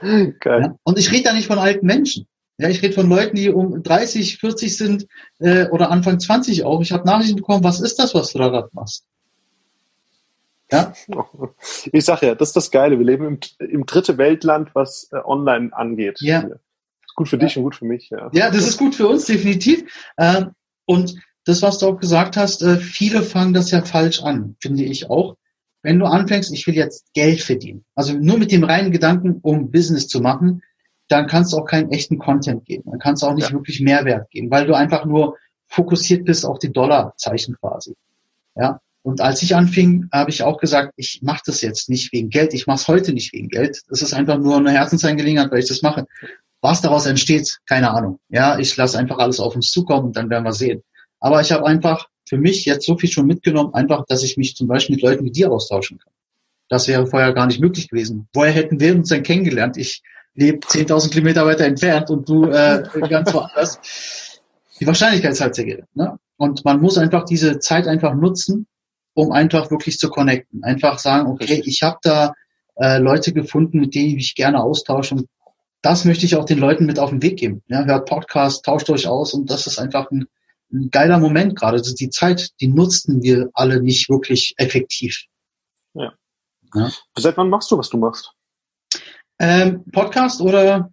[0.40, 0.60] Geil.
[0.60, 0.76] Ja?
[0.84, 2.26] Und ich rede da nicht von alten Menschen.
[2.58, 5.06] Ja, ich rede von Leuten, die um 30, 40 sind
[5.40, 6.80] äh, oder Anfang 20 auch.
[6.82, 9.04] Ich habe Nachrichten bekommen, was ist das, was du da gerade machst?
[10.70, 10.92] Ja?
[11.92, 12.98] Ich sage ja, das ist das Geile.
[12.98, 16.20] Wir leben im, im dritte Weltland, was äh, online angeht.
[16.20, 16.48] Ja.
[17.16, 18.10] Gut für dich und gut für mich.
[18.10, 18.30] Ja.
[18.32, 19.84] ja, das ist gut für uns, definitiv.
[20.18, 20.50] Ähm,
[20.84, 21.14] und
[21.44, 25.10] das, was du auch gesagt hast, äh, viele fangen das ja falsch an, finde ich
[25.10, 25.36] auch.
[25.82, 29.70] Wenn du anfängst, ich will jetzt Geld verdienen, also nur mit dem reinen Gedanken, um
[29.70, 30.62] Business zu machen,
[31.14, 32.90] dann kannst du auch keinen echten Content geben.
[32.90, 33.54] Dann kannst du auch nicht ja.
[33.54, 37.94] wirklich Mehrwert geben, weil du einfach nur fokussiert bist auf die Dollarzeichen quasi.
[38.56, 38.80] Ja.
[39.02, 42.54] Und als ich anfing, habe ich auch gesagt, ich mache das jetzt nicht wegen Geld,
[42.54, 43.82] ich mache es heute nicht wegen Geld.
[43.88, 46.06] Das ist einfach nur eine Herzensangelegenheit, weil ich das mache.
[46.62, 48.18] Was daraus entsteht, keine Ahnung.
[48.30, 50.82] Ja, ich lasse einfach alles auf uns zukommen und dann werden wir sehen.
[51.20, 54.56] Aber ich habe einfach für mich jetzt so viel schon mitgenommen, einfach, dass ich mich
[54.56, 56.12] zum Beispiel mit Leuten wie dir austauschen kann.
[56.68, 58.26] Das wäre vorher gar nicht möglich gewesen.
[58.32, 59.76] Woher hätten wir uns denn kennengelernt?
[59.76, 60.02] Ich
[60.34, 64.40] lebe 10.000 Kilometer weiter entfernt und du äh, ganz woanders.
[64.80, 65.86] Die Wahrscheinlichkeit ist halt sehr gering.
[65.94, 66.18] Ne?
[66.36, 68.66] Und man muss einfach diese Zeit einfach nutzen,
[69.14, 70.64] um einfach wirklich zu connecten.
[70.64, 72.34] Einfach sagen, okay, ich habe da
[72.76, 75.28] äh, Leute gefunden, mit denen ich mich gerne austausche und
[75.82, 77.62] das möchte ich auch den Leuten mit auf den Weg geben.
[77.68, 80.26] Ja, hört Podcast, tauscht euch aus und das ist einfach ein,
[80.72, 81.76] ein geiler Moment gerade.
[81.76, 85.24] Also die Zeit, die nutzten wir alle nicht wirklich effektiv.
[85.92, 86.14] Ja.
[86.74, 86.90] ja.
[87.16, 88.32] Seit wann machst du, was du machst?
[89.38, 90.92] Ähm, Podcast oder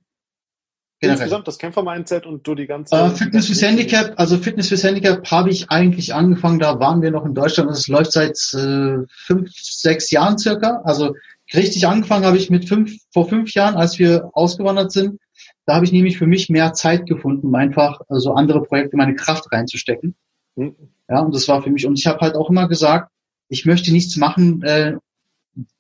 [1.00, 1.20] generell?
[1.20, 2.96] Insgesamt das Kämpfer-Mindset und du die ganze...
[2.96, 7.12] Äh, Fitness fürs Handicap, also Fitness fürs Handicap habe ich eigentlich angefangen, da waren wir
[7.12, 10.82] noch in Deutschland und es läuft seit äh, fünf, sechs Jahren circa.
[10.84, 11.16] Also
[11.54, 15.20] richtig angefangen habe ich mit fünf, vor fünf Jahren, als wir ausgewandert sind.
[15.66, 18.98] Da habe ich nämlich für mich mehr Zeit gefunden, um einfach so also andere Projekte
[18.98, 20.16] meine Kraft reinzustecken.
[20.56, 20.76] Mhm.
[21.10, 21.86] Ja, und das war für mich.
[21.86, 23.12] Und ich habe halt auch immer gesagt,
[23.50, 24.96] ich möchte nichts machen, äh,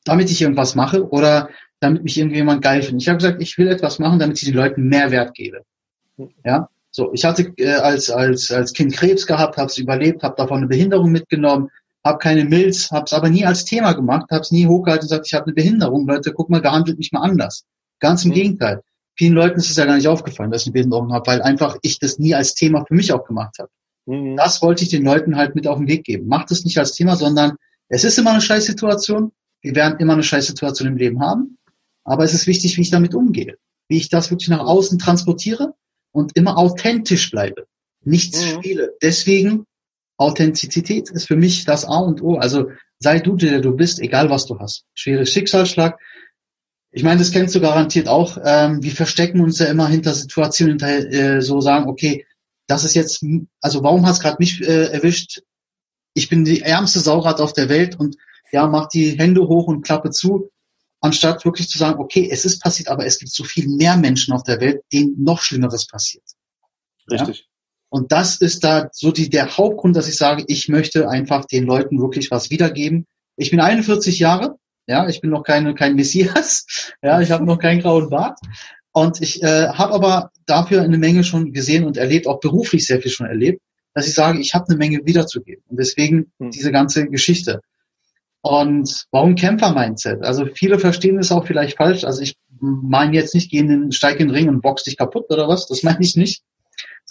[0.03, 1.49] damit ich irgendwas mache oder
[1.81, 3.01] damit mich irgendjemand geil findet.
[3.01, 5.63] Ich habe gesagt, ich will etwas machen, damit ich den Leuten mehr Wert gebe.
[6.15, 6.29] Mhm.
[6.45, 7.11] Ja, so.
[7.13, 10.67] Ich hatte äh, als als als Kind Krebs gehabt, habe es überlebt, habe davon eine
[10.67, 11.69] Behinderung mitgenommen,
[12.05, 15.09] habe keine Milz, habe es aber nie als Thema gemacht, habe es nie hochgehalten und
[15.09, 16.07] gesagt, ich habe eine Behinderung.
[16.07, 17.65] Leute, guck mal, behandelt mich mal anders.
[17.99, 18.35] Ganz im mhm.
[18.35, 18.81] Gegenteil.
[19.15, 21.77] Vielen Leuten ist es ja gar nicht aufgefallen, dass ich eine Behinderung habe, weil einfach
[21.81, 23.69] ich das nie als Thema für mich auch gemacht habe.
[24.05, 24.37] Mhm.
[24.37, 26.27] Das wollte ich den Leuten halt mit auf den Weg geben.
[26.27, 27.55] Macht es nicht als Thema, sondern
[27.89, 29.31] es ist immer eine Scheißsituation.
[29.61, 31.57] Wir werden immer eine Scheißsituation im Leben haben.
[32.03, 33.57] Aber es ist wichtig, wie ich damit umgehe.
[33.87, 35.73] Wie ich das wirklich nach außen transportiere
[36.11, 37.67] und immer authentisch bleibe.
[38.03, 38.49] Nichts mhm.
[38.49, 38.93] spiele.
[39.01, 39.65] Deswegen
[40.17, 42.35] Authentizität ist für mich das A und O.
[42.35, 44.85] Also sei du, der du bist, egal was du hast.
[44.93, 45.99] Schweres Schicksalsschlag.
[46.91, 48.37] Ich meine, das kennst du garantiert auch.
[48.43, 52.25] Ähm, wir verstecken uns ja immer hinter Situationen, hinter äh, so sagen, okay,
[52.67, 53.25] das ist jetzt,
[53.61, 55.41] also warum es gerade mich äh, erwischt?
[56.13, 58.17] Ich bin die ärmste Saurat auf der Welt und
[58.51, 60.51] ja, mach die Hände hoch und Klappe zu,
[61.01, 64.33] anstatt wirklich zu sagen, okay, es ist passiert, aber es gibt so viel mehr Menschen
[64.33, 66.23] auf der Welt, denen noch Schlimmeres passiert.
[67.09, 67.39] Richtig.
[67.39, 67.45] Ja?
[67.89, 71.65] Und das ist da so die, der Hauptgrund, dass ich sage, ich möchte einfach den
[71.65, 73.05] Leuten wirklich was wiedergeben.
[73.35, 74.55] Ich bin 41 Jahre,
[74.87, 76.65] ja, ich bin noch keine, kein Messias,
[77.01, 78.39] ja, ich habe noch keinen grauen Bart.
[78.93, 83.01] Und ich äh, habe aber dafür eine Menge schon gesehen und erlebt, auch beruflich sehr
[83.01, 83.61] viel schon erlebt,
[83.93, 85.63] dass ich sage, ich habe eine Menge wiederzugeben.
[85.67, 86.51] Und deswegen hm.
[86.51, 87.61] diese ganze Geschichte.
[88.41, 90.23] Und warum Kämpfer-Mindset?
[90.23, 92.03] Also viele verstehen es auch vielleicht falsch.
[92.03, 94.97] Also ich meine jetzt nicht, geh in den, steig in den Ring und box dich
[94.97, 95.67] kaputt oder was.
[95.67, 96.43] Das meine ich nicht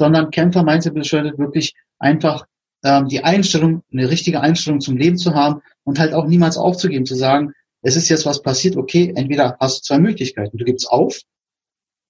[0.01, 2.47] sondern Kämpfer-Mindset bedeutet wirklich einfach
[2.83, 7.05] ähm, die Einstellung, eine richtige Einstellung zum Leben zu haben und halt auch niemals aufzugeben,
[7.05, 10.89] zu sagen, es ist jetzt was passiert, okay, entweder hast du zwei Möglichkeiten, du gibst
[10.89, 11.21] auf,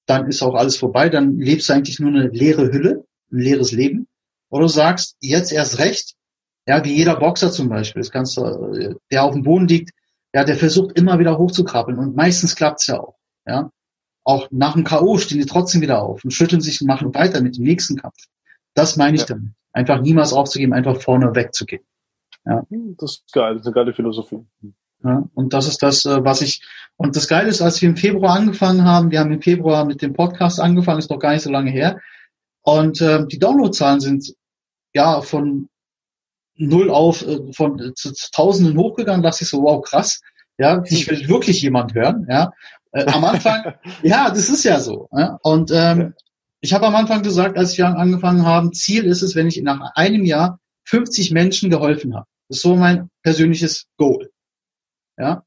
[0.07, 3.73] dann ist auch alles vorbei, dann lebst du eigentlich nur eine leere Hülle, ein leeres
[3.73, 4.07] Leben,
[4.51, 6.15] oder du sagst, jetzt erst recht,
[6.71, 9.91] ja, wie jeder Boxer zum Beispiel, das kannst du, der auf dem Boden liegt,
[10.33, 13.73] ja, der versucht immer wieder hochzukrabbeln und meistens klappt's ja auch, ja.
[14.23, 15.19] auch nach dem K.O.
[15.19, 18.15] stehen die trotzdem wieder auf und schütteln sich und machen weiter mit dem nächsten Kampf.
[18.75, 19.27] Das meine ich ja.
[19.27, 19.51] damit.
[19.73, 21.83] Einfach niemals aufzugeben, einfach vorne wegzugehen.
[22.45, 22.63] Ja.
[22.99, 24.47] Das ist geil, das ist eine geile Philosophie.
[25.03, 26.63] Ja, und das ist das, äh, was ich,
[26.97, 30.03] und das Geile ist, als wir im Februar angefangen haben, wir haben im Februar mit
[30.03, 31.99] dem Podcast angefangen, ist noch gar nicht so lange her,
[32.63, 34.35] und äh, die Downloadzahlen sind
[34.95, 35.69] ja von
[36.61, 40.21] null auf, äh, von äh, zu, zu Tausenden hochgegangen, dachte ich so, wow, krass,
[40.59, 42.53] ja, ich will wirklich jemand hören, ja.
[42.93, 45.09] Äh, am Anfang, ja, das ist ja so.
[45.13, 45.39] Ja?
[45.43, 46.15] Und ähm,
[46.61, 49.93] ich habe am Anfang gesagt, als wir angefangen haben, Ziel ist es, wenn ich nach
[49.95, 52.27] einem Jahr 50 Menschen geholfen habe.
[52.49, 54.31] Das ist so mein persönliches Goal.
[55.17, 55.45] Ja.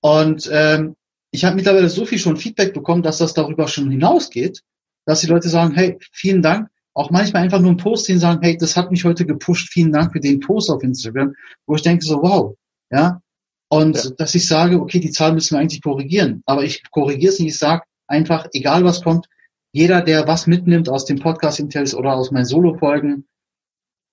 [0.00, 0.96] Und ähm,
[1.30, 4.62] ich habe mittlerweile so viel schon Feedback bekommen, dass das darüber schon hinausgeht,
[5.06, 6.68] dass die Leute sagen, hey, vielen Dank.
[6.94, 9.92] Auch manchmal einfach nur ein Post hin sagen, hey, das hat mich heute gepusht, vielen
[9.92, 11.34] Dank für den Post auf Instagram,
[11.66, 12.56] wo ich denke so, wow,
[12.90, 13.20] ja.
[13.68, 14.10] Und ja.
[14.18, 16.42] dass ich sage, okay, die Zahl müssen wir eigentlich korrigieren.
[16.46, 19.26] Aber ich korrigiere es nicht, ich sage einfach, egal was kommt,
[19.72, 23.28] jeder, der was mitnimmt aus dem Podcast Intels oder aus meinen Solo-Folgen,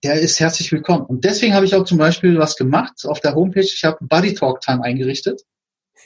[0.03, 1.05] der ist herzlich willkommen.
[1.05, 3.61] Und deswegen habe ich auch zum Beispiel was gemacht auf der Homepage.
[3.61, 5.41] Ich habe Buddy Talk Time eingerichtet.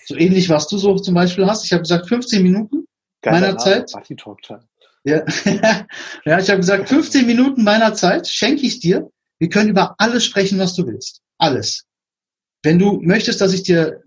[0.06, 1.66] So ähnlich, was du so zum Beispiel hast.
[1.66, 2.86] Ich habe gesagt, 15 Minuten
[3.22, 3.92] Geiler meiner Zeit.
[3.92, 4.64] Buddy Talk Time.
[5.04, 5.26] Ja,
[6.26, 9.10] ja ich habe gesagt, 15 Minuten meiner Zeit schenke ich dir.
[9.40, 11.22] Wir können über alles sprechen, was du willst.
[11.38, 11.86] Alles.
[12.64, 14.04] Wenn du möchtest, dass ich dir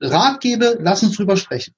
[0.00, 1.74] Rat gebe, lass uns drüber sprechen.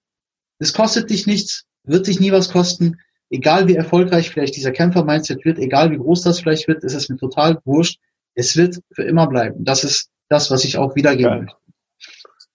[0.59, 2.97] Es kostet dich nichts, wird dich nie was kosten
[3.35, 7.09] egal wie erfolgreich vielleicht dieser Kämpfer-Mindset wird, egal wie groß das vielleicht wird, ist es
[7.09, 8.01] mir total wurscht.
[8.35, 9.65] Es wird für immer bleiben.
[9.65, 11.57] Das ist das, was ich auch wiedergeben möchte.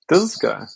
[0.07, 0.67] Das ist geil.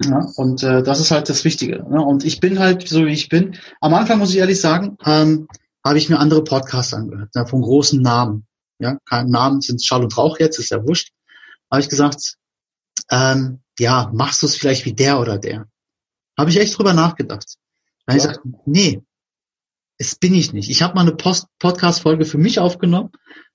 [0.00, 1.84] Ja, und äh, das ist halt das Wichtige.
[1.88, 2.00] Ne?
[2.00, 3.56] Und ich bin halt so, wie ich bin.
[3.80, 5.48] Am Anfang muss ich ehrlich sagen, ähm,
[5.84, 8.46] habe ich mir andere Podcasts angehört, ne, von großen Namen.
[8.78, 11.10] Ja, kein Namen sind Schall und Rauch jetzt, ist ja wurscht.
[11.70, 12.36] Habe ich gesagt,
[13.10, 15.66] ähm, ja, machst du es vielleicht wie der oder der?
[16.36, 17.56] Habe ich echt drüber nachgedacht.
[18.06, 18.22] Dann ja.
[18.22, 19.02] habe ich gesagt, nee,
[19.98, 20.70] es bin ich nicht.
[20.70, 23.10] Ich habe mal eine Podcast-Folge für mich aufgenommen,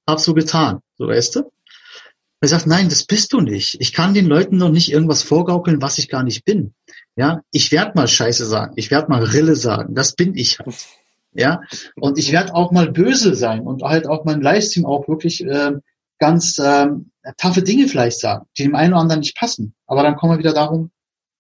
[0.08, 1.52] habe so getan, so weißt du.
[2.44, 3.78] Er sagt, nein, das bist du nicht.
[3.80, 6.74] Ich kann den Leuten noch nicht irgendwas vorgaukeln, was ich gar nicht bin.
[7.16, 10.76] Ja, ich werde mal Scheiße sagen, ich werde mal Rille sagen, das bin ich halt.
[11.32, 11.62] Ja,
[11.96, 15.72] und ich werde auch mal böse sein und halt auch mein Livestream auch wirklich äh,
[16.20, 16.88] ganz äh,
[17.38, 19.74] taffe Dinge vielleicht sagen, die dem einen oder anderen nicht passen.
[19.88, 20.92] Aber dann kommen wir wieder darum,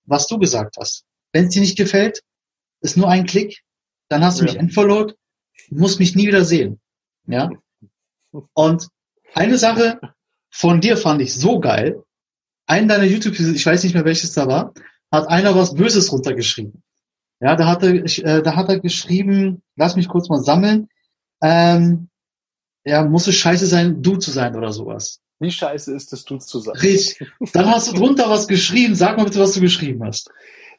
[0.05, 1.03] was du gesagt hast.
[1.33, 2.21] Wenn es dir nicht gefällt,
[2.79, 3.61] ist nur ein Klick,
[4.07, 4.53] dann hast du ja.
[4.53, 5.17] mich entfollowed,
[5.69, 6.79] musst mich nie wieder sehen.
[7.27, 7.49] Ja.
[8.53, 8.87] Und
[9.33, 9.99] eine Sache
[10.53, 12.03] von dir fand ich so geil.
[12.67, 14.73] Einen deiner YouTube, ich weiß nicht mehr welches da war,
[15.11, 16.83] hat einer was Böses runtergeschrieben.
[17.41, 20.87] Ja, da hat er, äh, da hat er geschrieben, lass mich kurz mal sammeln,
[21.41, 22.09] ähm,
[22.85, 25.19] ja, muss es scheiße sein, du zu sein oder sowas.
[25.39, 26.75] Wie scheiße ist es, du zu sein?
[26.75, 27.27] Richtig.
[27.53, 28.95] Dann hast du drunter was geschrieben.
[28.95, 30.29] Sag mal bitte, was du geschrieben hast.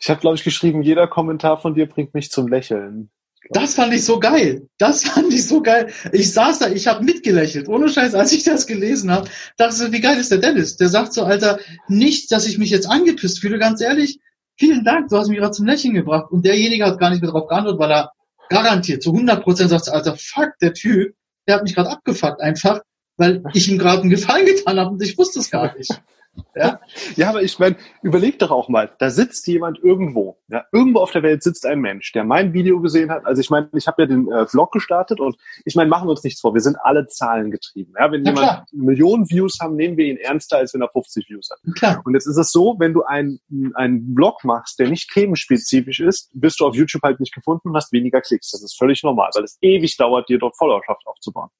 [0.00, 3.10] Ich habe, glaube ich, geschrieben, jeder Kommentar von dir bringt mich zum Lächeln.
[3.50, 4.68] Das fand ich so geil.
[4.78, 5.92] Das fand ich so geil.
[6.12, 7.68] Ich saß da, ich habe mitgelächelt.
[7.68, 10.76] Ohne Scheiß, als ich das gelesen habe, dachte so, wie geil ist der Dennis?
[10.76, 14.18] Der sagt so, Alter, nicht, dass ich mich jetzt angepisst fühle, ganz ehrlich.
[14.56, 16.30] Vielen Dank, du hast mich gerade zum Lächeln gebracht.
[16.30, 18.12] Und derjenige hat gar nicht mehr darauf geantwortet, weil er
[18.48, 21.14] garantiert zu 100 Prozent sagt, Alter, fuck, der Typ,
[21.46, 22.80] der hat mich gerade abgefuckt einfach,
[23.16, 25.90] weil ich ihm gerade einen Gefallen getan habe und ich wusste es gar nicht.
[26.54, 26.80] Ja,
[27.16, 30.38] ja aber ich meine, überleg doch auch mal, da sitzt jemand irgendwo.
[30.48, 33.26] Ja, irgendwo auf der Welt sitzt ein Mensch, der mein Video gesehen hat.
[33.26, 36.12] Also ich meine, ich habe ja den äh, Vlog gestartet und ich meine, machen wir
[36.12, 37.92] uns nichts vor, wir sind alle Zahlen getrieben.
[37.98, 38.66] Ja, wenn ja, jemand klar.
[38.72, 41.58] Millionen Views haben, nehmen wir ihn ernster, als wenn er 50 Views hat.
[41.74, 42.02] Klar.
[42.04, 43.40] Und jetzt ist es so, wenn du einen
[43.74, 47.76] einen Vlog machst, der nicht themenspezifisch ist, bist du auf YouTube halt nicht gefunden und
[47.76, 48.50] hast weniger Klicks.
[48.50, 51.50] Das ist völlig normal, weil es ewig dauert, dir dort Followerschaft aufzubauen.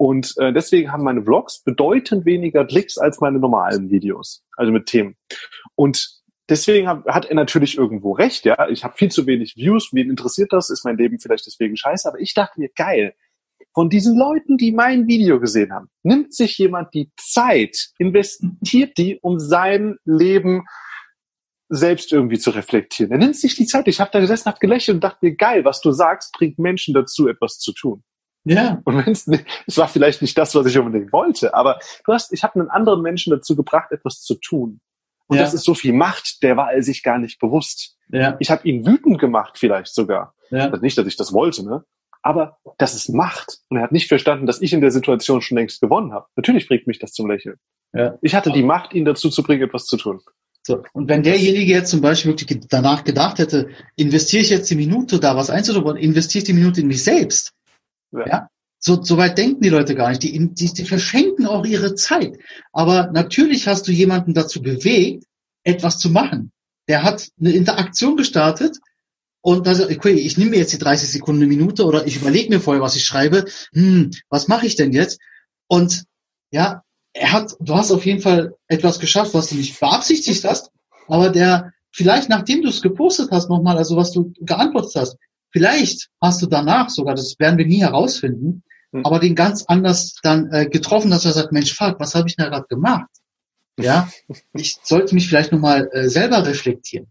[0.00, 4.86] Und äh, deswegen haben meine Vlogs bedeutend weniger Klicks als meine normalen Videos, also mit
[4.86, 5.14] Themen.
[5.74, 8.66] Und deswegen hab, hat er natürlich irgendwo recht, ja.
[8.70, 10.70] Ich habe viel zu wenig Views, wen interessiert das?
[10.70, 12.08] Ist mein Leben vielleicht deswegen scheiße?
[12.08, 13.12] Aber ich dachte mir, geil,
[13.74, 19.18] von diesen Leuten, die mein Video gesehen haben, nimmt sich jemand die Zeit, investiert die,
[19.20, 20.64] um sein Leben
[21.68, 23.12] selbst irgendwie zu reflektieren.
[23.12, 23.86] Er nimmt sich die Zeit.
[23.86, 26.94] Ich habe da gesessen, habe gelächelt und dachte mir, geil, was du sagst, bringt Menschen
[26.94, 28.02] dazu, etwas zu tun.
[28.44, 28.80] Ja.
[28.84, 29.28] Und wenn es
[29.66, 32.70] es war vielleicht nicht das, was ich unbedingt wollte, aber du hast, ich habe einen
[32.70, 34.80] anderen Menschen dazu gebracht, etwas zu tun.
[35.26, 35.44] Und ja.
[35.44, 37.96] das ist so viel Macht, der war er sich gar nicht bewusst.
[38.08, 38.36] Ja.
[38.40, 40.34] Ich habe ihn wütend gemacht, vielleicht sogar.
[40.50, 40.70] Ja.
[40.70, 41.84] Also nicht, dass ich das wollte, ne?
[42.22, 43.60] Aber das ist Macht.
[43.68, 46.26] Und er hat nicht verstanden, dass ich in der Situation schon längst gewonnen habe.
[46.36, 47.56] Natürlich bringt mich das zum Lächeln.
[47.92, 48.18] Ja.
[48.20, 50.20] Ich hatte die Macht, ihn dazu zu bringen, etwas zu tun.
[50.62, 50.82] So.
[50.92, 55.18] Und wenn derjenige jetzt zum Beispiel wirklich danach gedacht hätte, investiere ich jetzt die Minute
[55.18, 57.52] da was einzudrücken, investiere ich die Minute in mich selbst,
[58.12, 58.26] ja.
[58.26, 58.48] ja?
[58.78, 60.22] So, so weit denken die Leute gar nicht.
[60.22, 62.38] Die, die, die verschenken auch ihre Zeit.
[62.72, 65.24] Aber natürlich hast du jemanden dazu bewegt,
[65.64, 66.50] etwas zu machen.
[66.88, 68.78] Der hat eine Interaktion gestartet
[69.42, 72.50] und also, okay, ich nehme mir jetzt die 30 Sekunden, eine Minute oder ich überlege
[72.50, 73.46] mir vorher, was ich schreibe.
[73.72, 75.20] Hm, was mache ich denn jetzt?
[75.66, 76.04] Und
[76.50, 80.70] ja, er hat, du hast auf jeden Fall etwas geschafft, was du nicht beabsichtigt hast,
[81.08, 85.16] aber der vielleicht nachdem du es gepostet hast nochmal, also was du geantwortet hast,
[85.50, 89.04] vielleicht hast du danach sogar, das werden wir nie herausfinden, hm.
[89.04, 92.36] aber den ganz anders dann äh, getroffen, dass er sagt, Mensch, fuck, was habe ich
[92.36, 93.10] da gerade gemacht?
[93.78, 94.10] Ja,
[94.52, 97.10] ich sollte mich vielleicht nochmal äh, selber reflektieren.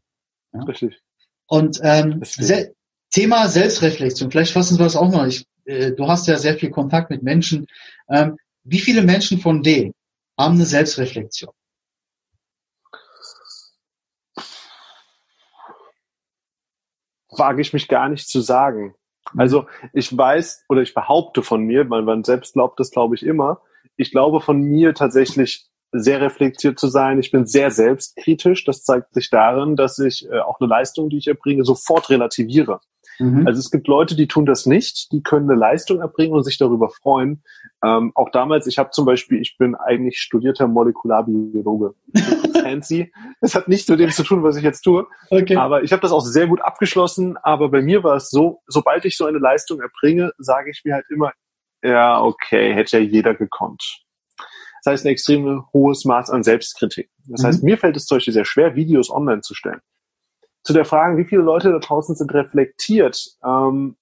[0.53, 0.63] Ja?
[0.63, 0.99] Richtig.
[1.47, 2.73] Und ähm, Se
[3.11, 5.27] Thema Selbstreflexion, vielleicht fassen wir das auch mal.
[5.27, 7.65] Ich, äh, du hast ja sehr viel Kontakt mit Menschen.
[8.07, 9.93] Ähm, wie viele Menschen von denen
[10.37, 11.51] haben eine Selbstreflexion?
[17.31, 18.95] Wage ich mich gar nicht zu sagen.
[19.37, 23.23] Also ich weiß oder ich behaupte von mir, weil man selbst glaubt das, glaube ich,
[23.23, 23.61] immer.
[23.95, 27.19] Ich glaube von mir tatsächlich sehr reflektiert zu sein.
[27.19, 28.63] Ich bin sehr selbstkritisch.
[28.65, 32.79] Das zeigt sich darin, dass ich äh, auch eine Leistung, die ich erbringe, sofort relativiere.
[33.19, 33.45] Mhm.
[33.45, 36.57] Also es gibt Leute, die tun das nicht, die können eine Leistung erbringen und sich
[36.57, 37.43] darüber freuen.
[37.83, 41.93] Ähm, auch damals, ich habe zum Beispiel, ich bin eigentlich studierter Molekularbiologe.
[42.63, 43.11] Fancy.
[43.41, 45.05] Das hat nichts mit dem zu tun, was ich jetzt tue.
[45.29, 45.55] Okay.
[45.55, 47.37] Aber ich habe das auch sehr gut abgeschlossen.
[47.37, 50.95] Aber bei mir war es so, sobald ich so eine Leistung erbringe, sage ich mir
[50.95, 51.33] halt immer,
[51.81, 54.01] ja, okay, hätte ja jeder gekonnt.
[54.83, 57.09] Das heißt, ein extrem hohes Maß an Selbstkritik.
[57.27, 57.47] Das mhm.
[57.47, 59.81] heißt, mir fällt es zum Beispiel sehr schwer, Videos online zu stellen
[60.63, 63.35] zu der Frage, wie viele Leute da draußen sind reflektiert.
[63.43, 63.95] Ähm,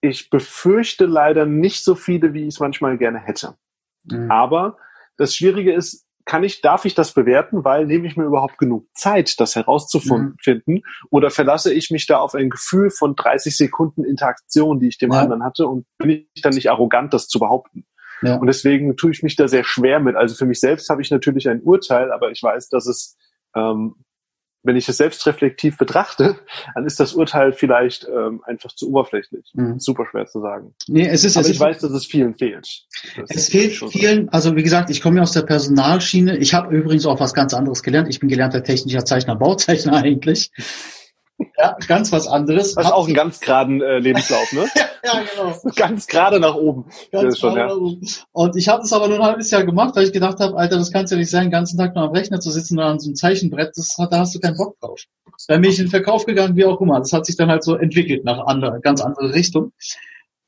[0.00, 3.56] ich befürchte leider nicht so viele, wie ich es manchmal gerne hätte.
[4.04, 4.30] Mhm.
[4.30, 4.78] Aber
[5.16, 8.88] das Schwierige ist, kann ich, darf ich das bewerten, weil nehme ich mir überhaupt genug
[8.94, 10.36] Zeit, das herauszufinden,
[10.66, 10.82] mhm.
[11.10, 15.12] oder verlasse ich mich da auf ein Gefühl von 30 Sekunden Interaktion, die ich dem
[15.12, 15.20] ja.
[15.20, 17.86] anderen hatte, und bin ich dann nicht arrogant, das zu behaupten?
[18.22, 18.36] Ja.
[18.36, 20.16] Und deswegen tue ich mich da sehr schwer mit.
[20.16, 23.16] Also für mich selbst habe ich natürlich ein Urteil, aber ich weiß, dass es
[23.54, 23.94] ähm,
[24.66, 26.36] wenn ich es selbst reflektiv betrachte,
[26.74, 29.50] dann ist das Urteil vielleicht ähm, einfach zu oberflächlich.
[29.54, 29.78] Mhm.
[29.78, 30.74] Super schwer zu sagen.
[30.88, 32.84] Nee, es ist, Aber es ich ist, weiß, dass es vielen fehlt.
[33.16, 36.36] Das es fehlt vielen, also wie gesagt, ich komme ja aus der Personalschiene.
[36.38, 38.08] Ich habe übrigens auch was ganz anderes gelernt.
[38.08, 40.50] Ich bin gelernter technischer Zeichner, Bauzeichner eigentlich.
[41.58, 42.74] Ja, ganz was anderes.
[42.74, 44.66] Das ist auch einen ganz geraden äh, Lebenslauf, ne?
[45.04, 45.54] ja, genau.
[45.76, 46.86] Ganz gerade nach oben.
[47.12, 47.70] Ganz schon, ja.
[48.32, 50.78] Und ich habe das aber nur ein halbes Jahr gemacht, weil ich gedacht habe, Alter,
[50.78, 52.98] das kannst ja nicht sein, den ganzen Tag nur am Rechner zu sitzen oder an
[52.98, 55.02] so einem Zeichenbrett, das, da hast du keinen Bock drauf.
[55.48, 56.98] Dann bin ich in den Verkauf gegangen, wie auch immer.
[56.98, 59.72] Das hat sich dann halt so entwickelt nach andere, ganz andere Richtung.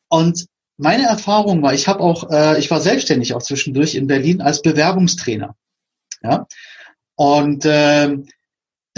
[0.09, 0.47] Und
[0.79, 4.63] meine Erfahrung war, ich habe auch, äh, ich war selbstständig auch zwischendurch in Berlin als
[4.63, 5.55] Bewerbungstrainer.
[6.23, 6.47] Ja.
[7.17, 8.17] Und äh,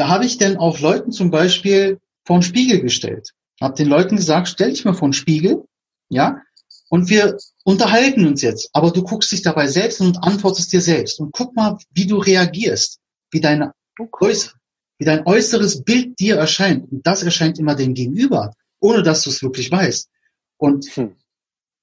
[0.01, 3.33] da habe ich dann auch Leuten zum Beispiel vor den Spiegel gestellt.
[3.61, 5.65] Habe den Leuten gesagt, stell dich mal vor den Spiegel,
[6.09, 6.41] ja,
[6.89, 8.71] und wir unterhalten uns jetzt.
[8.73, 11.21] Aber du guckst dich dabei selbst und antwortest dir selbst.
[11.21, 12.99] Und guck mal, wie du reagierst,
[13.31, 14.55] wie deine Äußere,
[14.99, 16.91] wie dein äußeres Bild dir erscheint.
[16.91, 20.09] Und das erscheint immer dem Gegenüber, ohne dass du es wirklich weißt.
[20.57, 21.15] Und hm.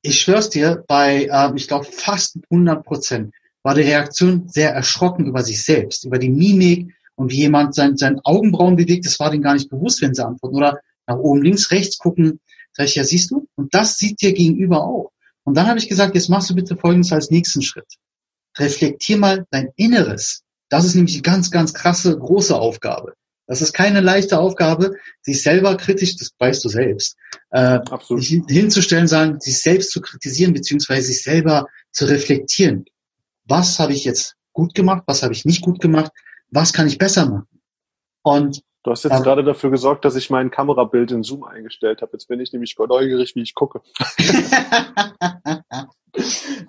[0.02, 5.28] ich schwör's dir, bei, äh, ich glaube, fast 100 Prozent war die Reaktion sehr erschrocken
[5.28, 9.32] über sich selbst, über die Mimik, und wie jemand sein, sein Augenbrauen bewegt, das war
[9.32, 10.56] denen gar nicht bewusst, wenn sie antworten.
[10.56, 12.40] Oder nach oben, links, rechts gucken.
[12.74, 13.48] Sag ich, ja, siehst du?
[13.56, 15.12] Und das sieht dir gegenüber auch.
[15.44, 17.88] Und dann habe ich gesagt, jetzt machst du bitte Folgendes als nächsten Schritt.
[18.58, 20.44] Reflektier mal dein Inneres.
[20.70, 23.14] Das ist nämlich die ganz, ganz krasse, große Aufgabe.
[23.48, 27.16] Das ist keine leichte Aufgabe, sich selber kritisch, das weißt du selbst,
[27.50, 28.26] äh, Absolut.
[28.26, 32.86] hinzustellen, sagen, sich selbst zu kritisieren, beziehungsweise sich selber zu reflektieren.
[33.46, 36.12] Was habe ich jetzt gut gemacht, was habe ich nicht gut gemacht,
[36.52, 37.48] was kann ich besser machen?
[38.24, 42.02] Und Du hast jetzt ähm, gerade dafür gesorgt, dass ich mein Kamerabild in Zoom eingestellt
[42.02, 42.14] habe.
[42.14, 43.82] Jetzt bin ich nämlich neugierig, wie ich gucke.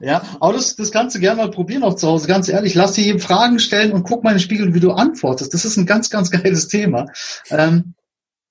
[0.01, 2.27] ja, aber das, das kannst du gerne mal probieren auch zu Hause.
[2.27, 4.91] Ganz ehrlich, lass dir eben Fragen stellen und guck mal in den Spiegel, wie du
[4.91, 5.55] antwortest.
[5.55, 7.07] Das ist ein ganz, ganz geiles Thema.
[7.51, 7.95] Ähm,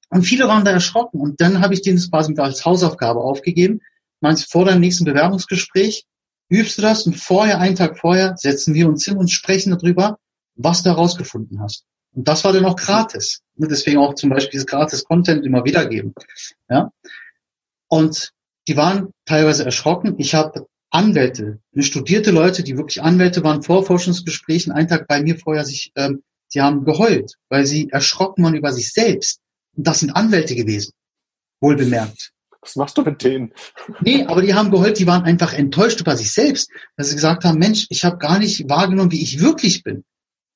[0.10, 1.20] und viele waren da erschrocken.
[1.20, 3.82] Und dann habe ich denen das quasi als Hausaufgabe aufgegeben.
[4.22, 6.06] Meinst vor deinem nächsten Bewerbungsgespräch
[6.48, 10.20] übst du das und vorher, einen Tag vorher, setzen wir uns hin und sprechen darüber,
[10.58, 11.86] was du herausgefunden hast.
[12.14, 13.42] Und das war dann auch gratis.
[13.56, 16.14] Deswegen auch zum Beispiel dieses gratis Content immer wiedergeben.
[16.70, 16.92] Ja.
[17.88, 18.32] Und
[18.68, 20.16] die waren teilweise erschrocken.
[20.18, 25.38] Ich habe Anwälte, studierte Leute, die wirklich Anwälte waren vor Forschungsgesprächen, einen Tag bei mir
[25.38, 29.40] vorher sich, ähm, sie haben geheult, weil sie erschrocken waren über sich selbst.
[29.76, 30.94] Und das sind Anwälte gewesen.
[31.60, 32.32] Wohl bemerkt.
[32.62, 33.54] Was machst du mit denen?
[34.02, 37.46] Nee, aber die haben geheult, die waren einfach enttäuscht über sich selbst, dass sie gesagt
[37.46, 40.04] haben, Mensch, ich habe gar nicht wahrgenommen, wie ich wirklich bin.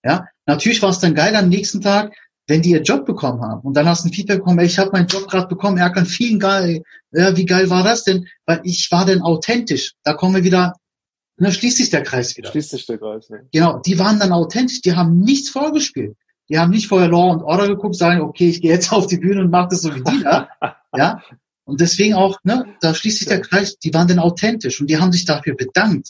[0.04, 2.14] Ja, natürlich war es dann geil am nächsten Tag,
[2.48, 4.80] wenn die ihr Job bekommen haben und dann hast du ein Feedback bekommen, ey, ich
[4.80, 8.28] habe meinen Job gerade bekommen, er kann vielen geil, ja, wie geil war das denn?
[8.46, 9.94] Weil ich war denn authentisch.
[10.04, 10.76] Da kommen wir wieder,
[11.38, 12.50] da schließt sich der Kreis wieder.
[12.50, 13.48] Schließt sich der Kreis, ne?
[13.52, 16.16] Genau, die waren dann authentisch, die haben nichts vorgespielt.
[16.50, 19.18] die haben nicht vorher Law und Order geguckt, sagen, okay, ich gehe jetzt auf die
[19.18, 20.50] Bühne und mache das so wie die da.
[20.96, 21.22] ja.
[21.64, 24.98] Und deswegen auch, ne, da schließt sich der Kreis, die waren dann authentisch und die
[24.98, 26.10] haben sich dafür bedankt.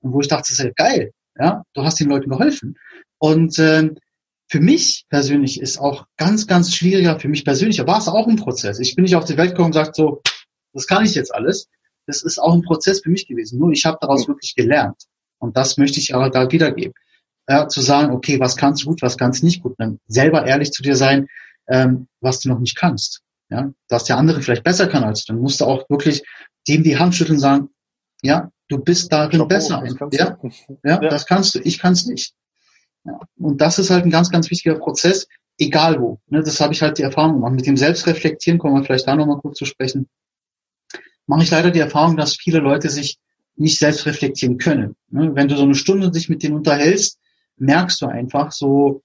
[0.00, 2.76] Und wo ich dachte, das ist ja geil, ja, du hast den Leuten geholfen.
[3.22, 3.88] Und äh,
[4.48, 8.34] für mich persönlich ist auch ganz, ganz schwieriger, für mich persönlich war es auch ein
[8.34, 8.80] Prozess.
[8.80, 10.22] Ich bin nicht auf die Welt gekommen und gesagt so,
[10.72, 11.68] das kann ich jetzt alles.
[12.08, 13.60] Das ist auch ein Prozess für mich gewesen.
[13.60, 15.04] Nur ich habe daraus wirklich gelernt.
[15.38, 16.94] Und das möchte ich aber da wiedergeben.
[17.48, 19.76] Ja, zu sagen, okay, was kannst du gut, was kannst du nicht gut.
[19.78, 21.28] Dann selber ehrlich zu dir sein,
[21.68, 23.20] ähm, was du noch nicht kannst.
[23.50, 25.32] Ja, dass der andere vielleicht besser kann als du.
[25.32, 26.24] Dann musst du auch wirklich
[26.66, 27.68] dem die Hand schütteln und sagen,
[28.20, 29.84] ja, du bist darin Schau besser.
[30.10, 30.36] Ja,
[30.82, 32.34] ja, ja, das kannst du, ich kann es nicht.
[33.04, 33.20] Ja.
[33.38, 35.26] Und das ist halt ein ganz, ganz wichtiger Prozess,
[35.58, 36.20] egal wo.
[36.28, 37.54] Ne, das habe ich halt die Erfahrung gemacht.
[37.54, 40.08] Mit dem Selbstreflektieren kommen wir vielleicht da nochmal kurz zu sprechen.
[41.26, 43.18] Mache ich leider die Erfahrung, dass viele Leute sich
[43.56, 44.96] nicht selbst reflektieren können.
[45.10, 45.34] Ne?
[45.34, 47.18] Wenn du so eine Stunde dich mit denen unterhältst,
[47.56, 49.02] merkst du einfach so,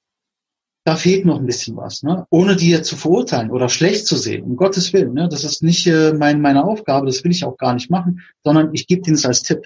[0.84, 2.26] da fehlt noch ein bisschen was, ne?
[2.30, 5.14] ohne die jetzt zu verurteilen oder schlecht zu sehen, um Gottes Willen.
[5.14, 5.28] Ne?
[5.30, 8.74] Das ist nicht äh, mein, meine Aufgabe, das will ich auch gar nicht machen, sondern
[8.74, 9.66] ich gebe denen es als Tipp.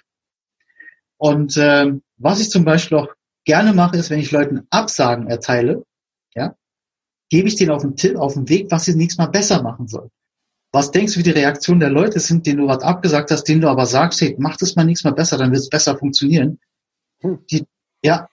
[1.17, 3.09] Und äh, was ich zum Beispiel auch
[3.45, 5.85] gerne mache, ist, wenn ich Leuten Absagen erteile,
[6.33, 6.55] ja,
[7.29, 9.87] gebe ich denen auf den Tipp, auf den Weg, was sie nächstes Mal besser machen
[9.87, 10.11] sollen.
[10.73, 13.61] Was denkst du, wie die Reaktion der Leute sind, denen du was abgesagt hast, denen
[13.61, 16.59] du aber sagst, hey, mach das mal nächstes Mal besser, dann wird es besser funktionieren.
[17.21, 17.45] Hm.
[17.51, 17.65] Die,
[18.03, 18.29] ja,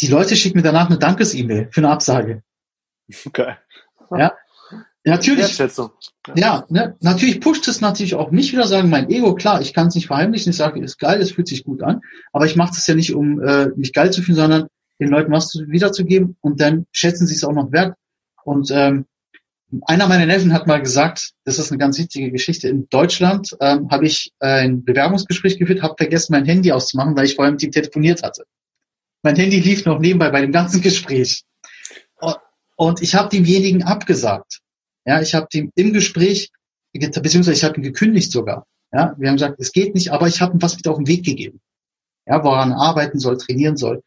[0.00, 2.42] die Leute schicken mir danach eine Dankes-E-Mail für eine Absage.
[3.26, 3.56] Okay.
[4.10, 4.32] Ja.
[5.08, 5.58] Natürlich.
[6.36, 9.88] Ja, ne, natürlich pusht es natürlich auch mich wieder sagen, mein Ego, klar, ich kann
[9.88, 12.00] es nicht verheimlichen, ich sage, ist geil, es fühlt sich gut an,
[12.32, 14.66] aber ich mache das ja nicht, um äh, mich geil zu fühlen, sondern
[15.00, 17.94] den Leuten was wiederzugeben und dann schätzen sie es auch noch wert.
[18.44, 19.06] Und ähm,
[19.82, 22.68] einer meiner Neffen hat mal gesagt, das ist eine ganz wichtige Geschichte.
[22.68, 27.36] In Deutschland ähm, habe ich ein Bewerbungsgespräch geführt, habe vergessen, mein Handy auszumachen, weil ich
[27.36, 28.44] vorher mit ihm telefoniert hatte.
[29.22, 31.44] Mein Handy lief noch nebenbei bei dem ganzen Gespräch.
[32.76, 34.60] Und ich habe demjenigen abgesagt.
[35.08, 36.50] Ja, ich habe dem im Gespräch,
[36.92, 38.66] beziehungsweise ich habe ihn gekündigt sogar.
[38.92, 41.06] Ja, wir haben gesagt, es geht nicht, aber ich habe ihm was mit auf den
[41.06, 41.62] Weg gegeben.
[42.26, 44.02] Ja, woran er arbeiten soll, trainieren soll.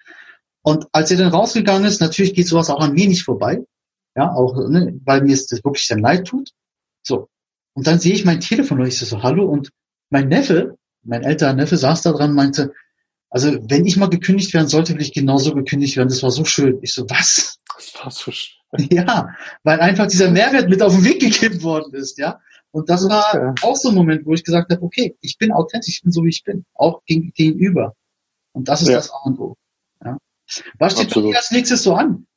[0.62, 3.64] Und als er dann rausgegangen ist, natürlich geht sowas auch an mir nicht vorbei.
[4.16, 6.52] Ja, auch, ne, weil mir es das wirklich dann leid tut.
[7.02, 7.30] So.
[7.74, 9.72] Und dann sehe ich mein Telefon und ich so, hallo, und
[10.12, 12.74] mein Neffe, mein älterer Neffe saß da dran, meinte,
[13.32, 16.10] also wenn ich mal gekündigt werden sollte, will ich genauso gekündigt werden.
[16.10, 16.78] Das war so schön.
[16.84, 17.58] Ich so, was?
[17.82, 18.34] Schön.
[18.90, 22.40] Ja, weil einfach dieser Mehrwert mit auf den Weg gegeben worden ist, ja.
[22.72, 23.54] Und das war ja.
[23.64, 26.24] auch so ein Moment, wo ich gesagt habe, okay, ich bin authentisch, ich bin so
[26.24, 27.96] wie ich bin, auch gegenüber.
[28.54, 28.96] Und das ist ja.
[28.96, 29.58] das A und O.
[30.04, 30.18] Ja.
[30.80, 31.36] Was steht Absolut.
[31.36, 32.28] als nächstes so an?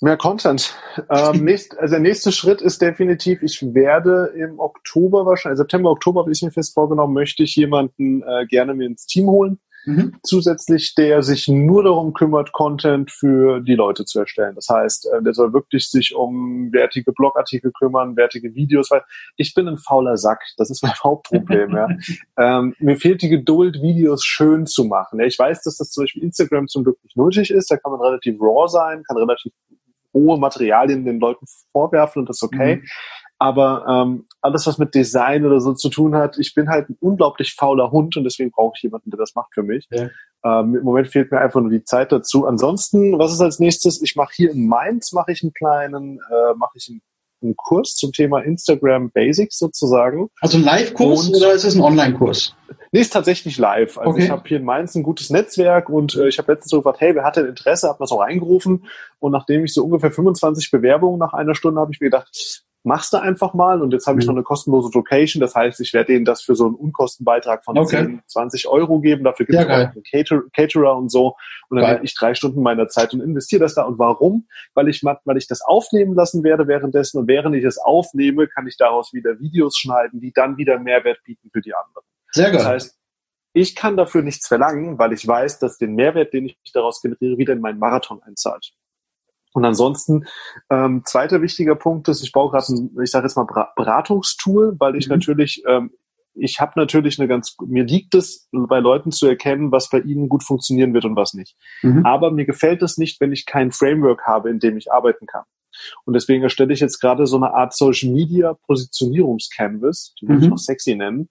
[0.00, 0.74] Mehr Content.
[1.10, 6.20] Ähm, nächst, also der nächste Schritt ist definitiv, ich werde im Oktober wahrscheinlich, September, Oktober
[6.20, 9.60] habe ich mir fest vorgenommen, möchte ich jemanden äh, gerne mir ins Team holen.
[9.86, 10.16] Mhm.
[10.22, 14.54] Zusätzlich, der sich nur darum kümmert, Content für die Leute zu erstellen.
[14.54, 19.02] Das heißt, äh, der soll wirklich sich um wertige Blogartikel kümmern, wertige Videos, weil
[19.36, 20.42] ich bin ein fauler Sack.
[20.56, 21.70] Das ist mein Hauptproblem.
[21.76, 21.88] ja.
[22.38, 25.20] Ähm, mir fehlt die Geduld, Videos schön zu machen.
[25.20, 27.70] Ja, ich weiß, dass das zum Beispiel Instagram zum Glück nicht nötig ist.
[27.70, 29.52] Da kann man relativ raw sein, kann relativ
[30.14, 32.76] hohe Materialien den Leuten vorwerfen und das ist okay.
[32.76, 32.86] Mhm.
[33.40, 36.98] Aber ähm, alles, was mit Design oder so zu tun hat, ich bin halt ein
[37.00, 39.88] unglaublich fauler Hund und deswegen brauche ich jemanden, der das macht für mich.
[39.90, 40.10] Ja.
[40.44, 42.46] Ähm, Im Moment fehlt mir einfach nur die Zeit dazu.
[42.46, 44.02] Ansonsten, was ist als nächstes?
[44.02, 47.00] Ich mache hier in Mainz mache ich einen kleinen, äh, mache ich einen,
[47.42, 50.28] einen Kurs zum Thema Instagram Basics sozusagen.
[50.42, 52.54] Also ein Live-Kurs oder ist es ein Online-Kurs?
[52.92, 53.96] Nee, ist tatsächlich live.
[53.96, 54.24] Also okay.
[54.24, 57.00] ich habe hier in Mainz ein gutes Netzwerk und äh, ich habe letztens so gefragt,
[57.00, 57.88] hey, wer hat denn Interesse?
[57.88, 58.84] Hab das auch reingerufen
[59.18, 63.12] und nachdem ich so ungefähr 25 Bewerbungen nach einer Stunde habe ich mir gedacht, machst
[63.12, 64.30] du einfach mal und jetzt habe ich mhm.
[64.30, 67.78] noch eine kostenlose Location, das heißt, ich werde denen das für so einen Unkostenbeitrag von
[67.78, 67.96] okay.
[67.96, 71.36] 10, 20 Euro geben, dafür gibt es ja, auch einen Cater Caterer und so
[71.68, 74.46] und dann werde ich drei Stunden meiner Zeit und investiere das da und warum?
[74.74, 78.66] Weil ich, weil ich das aufnehmen lassen werde währenddessen und während ich es aufnehme, kann
[78.66, 82.04] ich daraus wieder Videos schneiden, die dann wieder Mehrwert bieten für die anderen.
[82.32, 82.60] Sehr gut.
[82.60, 83.00] Das heißt,
[83.52, 87.36] ich kann dafür nichts verlangen, weil ich weiß, dass den Mehrwert, den ich daraus generiere,
[87.36, 88.72] wieder in meinen Marathon einzahlt.
[89.52, 90.26] Und ansonsten,
[90.70, 93.46] ähm, zweiter wichtiger Punkt ist, ich baue gerade ein, ich sage jetzt mal
[93.76, 95.14] Beratungstool, weil ich mhm.
[95.14, 95.90] natürlich, ähm,
[96.34, 100.28] ich habe natürlich eine ganz, mir liegt es bei Leuten zu erkennen, was bei ihnen
[100.28, 101.56] gut funktionieren wird und was nicht.
[101.82, 102.06] Mhm.
[102.06, 105.44] Aber mir gefällt es nicht, wenn ich kein Framework habe, in dem ich arbeiten kann.
[106.04, 110.44] Und deswegen erstelle ich jetzt gerade so eine Art Social Media Positionierungscanvas, die würde mhm.
[110.44, 111.28] ich noch sexy nennen,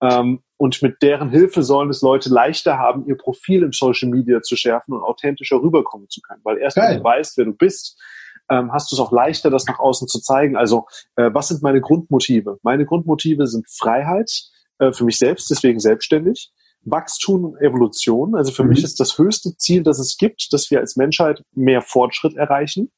[0.00, 4.40] ähm, und mit deren Hilfe sollen es Leute leichter haben, ihr Profil im Social Media
[4.42, 6.40] zu schärfen und authentischer rüberkommen zu können.
[6.44, 8.00] Weil erst wenn du weißt, wer du bist,
[8.48, 10.56] ähm, hast du es auch leichter, das nach außen zu zeigen.
[10.56, 10.86] Also,
[11.16, 12.58] äh, was sind meine Grundmotive?
[12.62, 14.30] Meine Grundmotive sind Freiheit
[14.78, 16.52] äh, für mich selbst, deswegen selbstständig.
[16.82, 18.36] Wachstum und Evolution.
[18.36, 18.70] Also für mhm.
[18.70, 22.92] mich ist das höchste Ziel, das es gibt, dass wir als Menschheit mehr Fortschritt erreichen.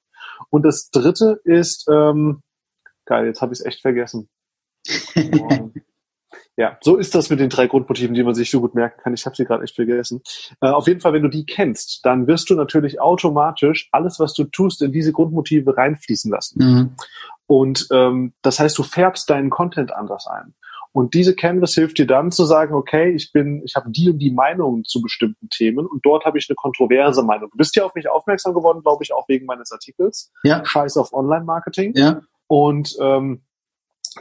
[0.50, 2.42] Und das dritte ist, ähm,
[3.06, 4.28] geil, jetzt habe ich es echt vergessen.
[6.58, 9.14] Ja, so ist das mit den drei Grundmotiven, die man sich so gut merken kann.
[9.14, 10.22] Ich habe sie gerade echt vergessen.
[10.60, 14.34] Äh, auf jeden Fall, wenn du die kennst, dann wirst du natürlich automatisch alles, was
[14.34, 16.58] du tust, in diese Grundmotive reinfließen lassen.
[16.58, 16.96] Mhm.
[17.46, 20.54] Und ähm, das heißt, du färbst deinen Content anders ein.
[20.90, 24.18] Und diese Canvas hilft dir dann zu sagen, okay, ich bin, ich habe die und
[24.18, 27.50] die Meinungen zu bestimmten Themen und dort habe ich eine kontroverse Meinung.
[27.50, 30.32] Du bist ja auf mich aufmerksam geworden, glaube ich, auch wegen meines Artikels.
[30.42, 30.64] Ja.
[30.64, 31.92] Scheiß auf Online-Marketing.
[31.94, 32.22] Ja.
[32.48, 33.42] Und ähm,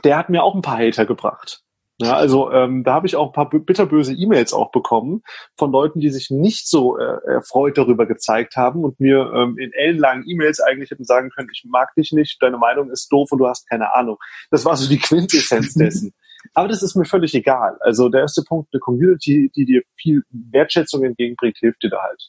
[0.04, 1.64] der hat mir auch ein paar Hater gebracht.
[2.00, 5.24] Ja, also ähm, da habe ich auch ein paar bitterböse E-Mails auch bekommen
[5.58, 9.74] von Leuten, die sich nicht so äh, erfreut darüber gezeigt haben und mir ähm, in
[9.74, 13.40] ellenlangen E-Mails eigentlich hätten sagen können, ich mag dich nicht, deine Meinung ist doof und
[13.40, 14.18] du hast keine Ahnung.
[14.52, 16.14] Das war so die Quintessenz dessen.
[16.54, 17.78] Aber das ist mir völlig egal.
[17.80, 22.22] Also der erste Punkt, eine Community, die dir viel Wertschätzung entgegenbringt, hilft dir da halt.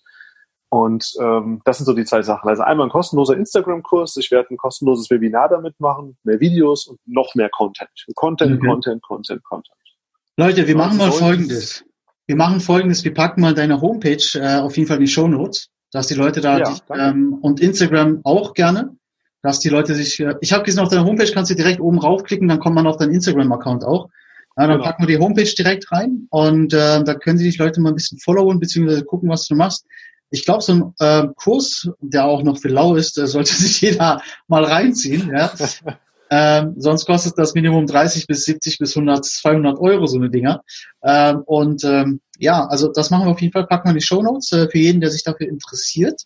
[0.71, 2.49] Und ähm, das sind so die zwei Sachen.
[2.49, 7.01] Also einmal ein kostenloser Instagram-Kurs, ich werde ein kostenloses Webinar damit machen, mehr Videos und
[7.07, 7.89] noch mehr Content.
[8.15, 8.67] Content, mhm.
[8.67, 9.75] Content, Content, Content.
[10.37, 11.85] Leute, wir machen mal Folgendes.
[12.27, 15.27] Wir machen Folgendes, wir packen mal deine Homepage äh, auf jeden Fall in die Show
[15.27, 18.95] Notes, dass die Leute da ja, ähm, und Instagram auch gerne,
[19.41, 20.21] dass die Leute sich.
[20.21, 22.87] Äh, ich habe gesehen auf deiner Homepage kannst du direkt oben raufklicken, dann kommt man
[22.87, 24.11] auf deinen Instagram-Account auch.
[24.59, 24.85] Ja, dann genau.
[24.85, 27.95] packen wir die Homepage direkt rein und äh, da können sich die Leute mal ein
[27.95, 29.87] bisschen followen beziehungsweise gucken, was du machst
[30.31, 33.81] ich glaube, so ein äh, Kurs, der auch noch für lau ist, äh, sollte sich
[33.81, 35.31] jeder mal reinziehen.
[35.35, 35.53] Ja?
[36.31, 40.63] ähm, sonst kostet das Minimum 30 bis 70 bis 100, 200 Euro so eine Dinger.
[41.03, 43.67] Ähm, und ähm, ja, also das machen wir auf jeden Fall.
[43.67, 46.23] Packen wir in die Show Notes äh, für jeden, der sich dafür interessiert.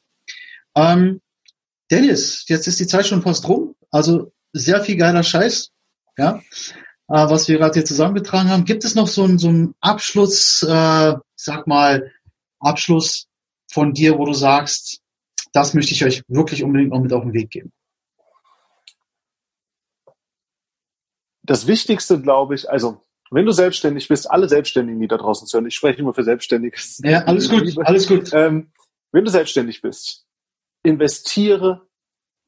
[0.74, 1.20] Ähm,
[1.90, 3.74] Dennis, jetzt ist die Zeit schon fast rum.
[3.90, 5.70] Also sehr viel geiler Scheiß,
[6.16, 6.40] ja, äh,
[7.09, 8.64] was wir gerade hier zusammengetragen haben.
[8.64, 12.11] Gibt es noch so einen so einen Abschluss, äh, sag mal,
[12.59, 13.26] Abschluss
[13.73, 15.01] von dir, wo du sagst,
[15.53, 17.73] das möchte ich euch wirklich unbedingt noch mit auf den Weg geben?
[21.43, 25.66] Das Wichtigste, glaube ich, also wenn du selbstständig bist, alle Selbstständigen, die da draußen zuhören,
[25.66, 26.77] ich spreche immer für Selbstständige.
[26.99, 28.31] Ja, alles gut, alles gut.
[28.33, 28.70] Ähm,
[29.11, 30.27] wenn du selbstständig bist,
[30.83, 31.89] investiere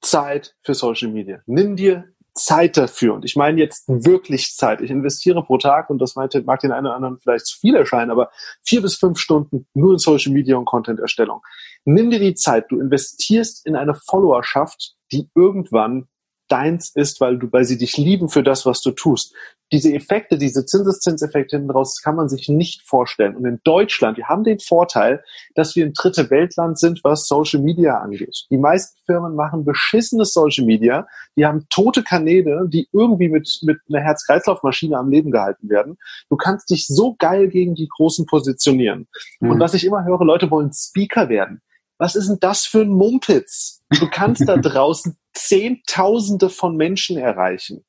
[0.03, 1.43] Zeit für Social Media.
[1.47, 3.15] Nimm dir Zeit dafür.
[3.15, 4.81] Und ich meine jetzt wirklich Zeit.
[4.81, 8.11] Ich investiere pro Tag, und das mag den einen oder anderen vielleicht zu viel erscheinen,
[8.11, 8.31] aber
[8.65, 11.43] vier bis fünf Stunden nur in Social Media und Content-Erstellung.
[11.85, 12.67] Nimm dir die Zeit.
[12.71, 16.09] Du investierst in eine Followerschaft, die irgendwann
[16.49, 19.35] deins ist, weil du, weil sie dich lieben für das, was du tust.
[19.73, 23.35] Diese Effekte, diese Zinseszinseffekte hinten raus, kann man sich nicht vorstellen.
[23.35, 25.25] Und in Deutschland, wir haben den Vorteil,
[25.55, 28.45] dass wir ein dritte Weltland sind, was Social Media angeht.
[28.51, 31.07] Die meisten Firmen machen beschissenes Social Media.
[31.37, 35.97] Die haben tote Kanäle, die irgendwie mit, mit einer Herz-Kreislauf-Maschine am Leben gehalten werden.
[36.29, 39.09] Du kannst dich so geil gegen die Großen positionieren.
[39.41, 39.51] Mhm.
[39.51, 41.63] Und was ich immer höre, Leute wollen Speaker werden.
[41.99, 43.83] Was ist denn das für ein Mumpitz?
[43.99, 47.85] Du kannst da draußen Zehntausende von Menschen erreichen.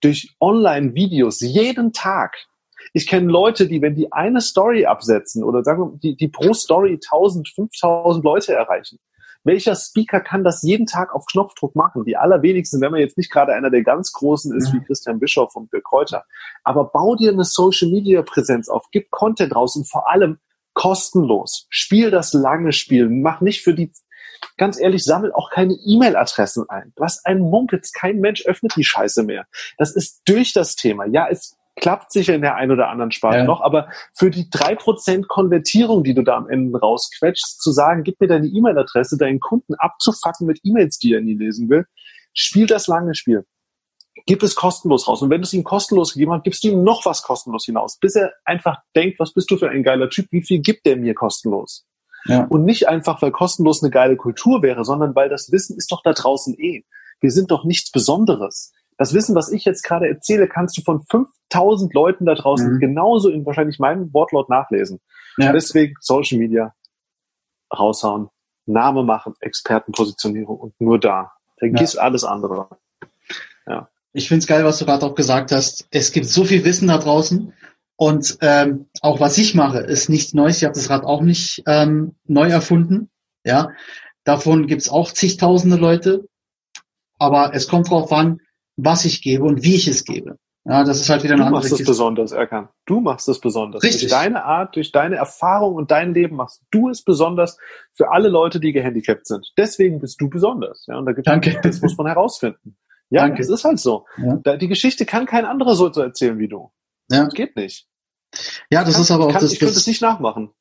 [0.00, 2.36] Durch Online-Videos jeden Tag.
[2.92, 6.94] Ich kenne Leute, die, wenn die eine Story absetzen oder sagen die, die pro Story
[6.94, 8.98] 1000, 5000 Leute erreichen.
[9.42, 12.04] Welcher Speaker kann das jeden Tag auf Knopfdruck machen?
[12.04, 15.56] Die allerwenigsten, wenn man jetzt nicht gerade einer der ganz Großen ist, wie Christian Bischoff
[15.56, 16.24] und Bill Kräuter.
[16.62, 20.38] Aber bau dir eine Social Media Präsenz auf, gib Content raus und vor allem
[20.74, 21.66] kostenlos.
[21.70, 23.08] Spiel das lange Spiel.
[23.08, 23.92] Mach nicht für die
[24.56, 26.92] ganz ehrlich, sammel auch keine E-Mail-Adressen ein.
[26.96, 29.46] Was ein Mumpitz, kein Mensch öffnet die Scheiße mehr.
[29.78, 31.06] Das ist durch das Thema.
[31.06, 33.44] Ja, es klappt sicher in der einen oder anderen Sparte ja.
[33.44, 38.02] noch, aber für die drei Prozent Konvertierung, die du da am Ende rausquetschst, zu sagen,
[38.04, 41.86] gib mir deine E-Mail-Adresse, deinen Kunden abzufacken mit E-Mails, die er nie lesen will,
[42.32, 43.44] spiel das lange Spiel.
[44.26, 45.22] Gib es kostenlos raus.
[45.22, 47.98] Und wenn du es ihm kostenlos gegeben hast, gibst du ihm noch was kostenlos hinaus,
[47.98, 50.96] bis er einfach denkt, was bist du für ein geiler Typ, wie viel gibt der
[50.96, 51.86] mir kostenlos?
[52.26, 52.44] Ja.
[52.44, 56.02] Und nicht einfach, weil kostenlos eine geile Kultur wäre, sondern weil das Wissen ist doch
[56.02, 56.84] da draußen eh.
[57.20, 58.72] Wir sind doch nichts Besonderes.
[58.96, 62.78] Das Wissen, was ich jetzt gerade erzähle, kannst du von 5000 Leuten da draußen mhm.
[62.80, 65.00] genauso in wahrscheinlich meinem Wortlaut nachlesen.
[65.38, 65.52] Ja.
[65.52, 66.74] Deswegen Social Media
[67.72, 68.28] raushauen,
[68.66, 71.32] Name machen, Expertenpositionierung und nur da.
[71.58, 72.02] Vergiss ja.
[72.02, 72.68] alles andere.
[73.66, 73.88] Ja.
[74.12, 75.86] Ich find's geil, was du gerade auch gesagt hast.
[75.90, 77.52] Es gibt so viel Wissen da draußen
[78.00, 80.56] und ähm, auch was ich mache, ist nichts Neues.
[80.56, 83.10] Ich habe das Rad auch nicht ähm, neu erfunden.
[83.44, 83.72] Ja,
[84.24, 86.26] davon gibt's auch zigtausende Leute.
[87.18, 88.40] Aber es kommt drauf an,
[88.76, 90.38] was ich gebe und wie ich es gebe.
[90.64, 92.70] Ja, das ist halt wieder eine du andere machst es besonders, Erkan.
[92.86, 93.82] Du machst es besonders.
[93.82, 94.08] Richtig.
[94.08, 97.58] Durch deine Art, durch deine Erfahrung und dein Leben machst du es besonders
[97.92, 99.52] für alle Leute, die gehandicapt sind.
[99.58, 100.86] Deswegen bist du besonders.
[100.86, 101.60] Ja, und da gibt Danke.
[101.62, 102.78] das muss man herausfinden.
[103.10, 103.42] Ja, Danke.
[103.42, 104.06] es ist halt so.
[104.16, 104.56] Ja.
[104.56, 106.70] Die Geschichte kann kein anderer so erzählen wie du.
[107.10, 107.24] Ja.
[107.24, 107.89] Das geht nicht.
[108.70, 109.52] Ja, das kann, ist aber auch kann, das.
[109.52, 110.52] Ich könnte es nicht nachmachen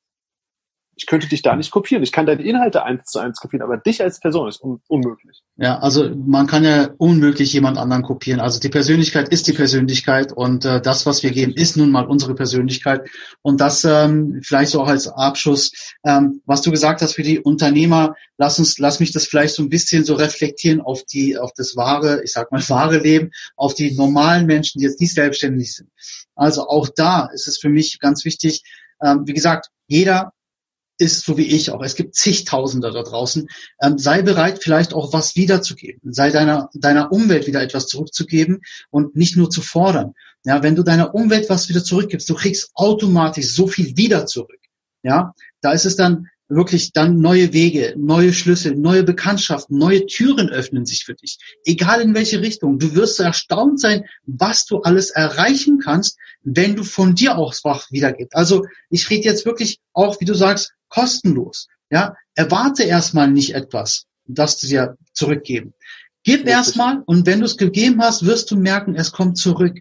[0.99, 2.03] ich könnte dich da nicht kopieren.
[2.03, 5.41] Ich kann deine Inhalte eins zu eins kopieren, aber dich als Person ist un unmöglich.
[5.55, 8.41] Ja, also man kann ja unmöglich jemand anderen kopieren.
[8.41, 12.05] Also die Persönlichkeit ist die Persönlichkeit und äh, das, was wir geben, ist nun mal
[12.05, 13.09] unsere Persönlichkeit.
[13.41, 15.72] Und das ähm, vielleicht so auch als Abschluss,
[16.05, 19.63] ähm, was du gesagt hast für die Unternehmer, lass uns, lass mich das vielleicht so
[19.63, 23.74] ein bisschen so reflektieren auf die, auf das wahre, ich sag mal wahre Leben, auf
[23.74, 25.89] die normalen Menschen, die jetzt nicht selbstständig sind.
[26.39, 28.63] Also auch da ist es für mich ganz wichtig,
[29.01, 30.31] ähm, wie gesagt, jeder
[30.97, 31.81] ist so wie ich auch.
[31.81, 33.47] Es gibt zigtausende da draußen.
[33.81, 36.13] Ähm, sei bereit, vielleicht auch was wiederzugeben.
[36.13, 40.13] Sei deiner, deiner Umwelt wieder etwas zurückzugeben und nicht nur zu fordern.
[40.43, 44.59] Ja, wenn du deiner Umwelt was wieder zurückgibst, du kriegst automatisch so viel wieder zurück.
[45.03, 50.50] Ja, da ist es dann wirklich dann neue Wege, neue Schlüssel, neue Bekanntschaften, neue Türen
[50.50, 51.38] öffnen sich für dich.
[51.64, 52.80] Egal in welche Richtung.
[52.80, 57.91] Du wirst erstaunt sein, was du alles erreichen kannst, wenn du von dir aus was
[57.91, 58.36] wiedergibst.
[58.36, 61.68] Also ich rede jetzt wirklich auch, wie du sagst, kostenlos.
[61.91, 65.74] Ja, erwarte erstmal nicht etwas, das du dir zurückgeben.
[66.24, 69.80] Gib erstmal und wenn du es gegeben hast, wirst du merken, es kommt zurück.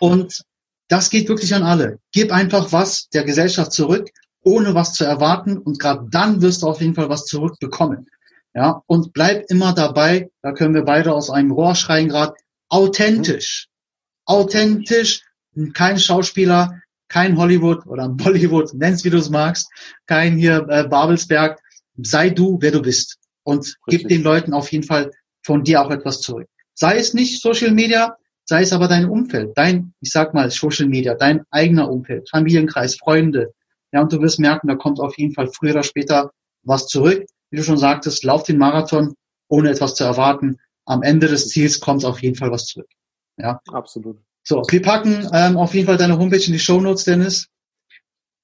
[0.00, 0.42] Und
[0.88, 1.98] das geht wirklich an alle.
[2.12, 4.10] Gib einfach was der Gesellschaft zurück,
[4.46, 8.06] ohne was zu erwarten und gerade dann wirst du auf jeden Fall was zurückbekommen.
[8.54, 12.34] Ja, und bleib immer dabei, da können wir beide aus einem Rohr schreien gerade,
[12.68, 13.66] authentisch.
[14.24, 15.22] Authentisch,
[15.74, 19.68] kein Schauspieler, kein Hollywood oder Bollywood, nenn's wie du es magst,
[20.06, 21.60] kein hier äh, Babelsberg,
[21.96, 23.84] sei du, wer du bist und Richtig.
[23.88, 25.10] gib den Leuten auf jeden Fall
[25.42, 26.46] von dir auch etwas zurück.
[26.72, 30.86] Sei es nicht Social Media, sei es aber dein Umfeld, dein, ich sag mal Social
[30.86, 33.52] Media, dein eigener Umfeld, Familienkreis, Freunde.
[33.92, 36.30] Ja, und du wirst merken, da kommt auf jeden Fall früher oder später
[36.62, 37.24] was zurück.
[37.50, 39.14] Wie du schon sagtest, lauf den Marathon,
[39.48, 40.58] ohne etwas zu erwarten.
[40.84, 42.88] Am Ende des Ziels kommt auf jeden Fall was zurück.
[43.36, 43.60] Ja.
[43.72, 44.18] Absolut.
[44.42, 47.48] So, wir packen ähm, auf jeden Fall deine Homepage in die Show Notes, Dennis.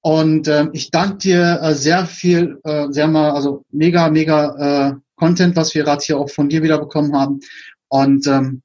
[0.01, 4.93] Und ähm, ich danke dir äh, sehr viel, äh, sehr mal, also mega, mega äh,
[5.15, 7.39] Content, was wir gerade hier auch von dir wieder bekommen haben.
[7.87, 8.63] Und ähm,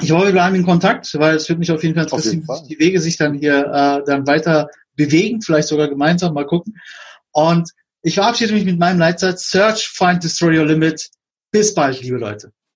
[0.00, 2.74] ich hoffe, wir bleiben in Kontakt, weil es würde mich auf jeden Fall interessieren, wie
[2.74, 6.78] die Wege sich dann hier äh, dann weiter bewegen, vielleicht sogar gemeinsam mal gucken.
[7.32, 7.70] Und
[8.02, 11.08] ich verabschiede mich mit meinem Leitsatz Search, Find, Destroy Your Limit.
[11.52, 12.52] Bis bald, liebe Leute.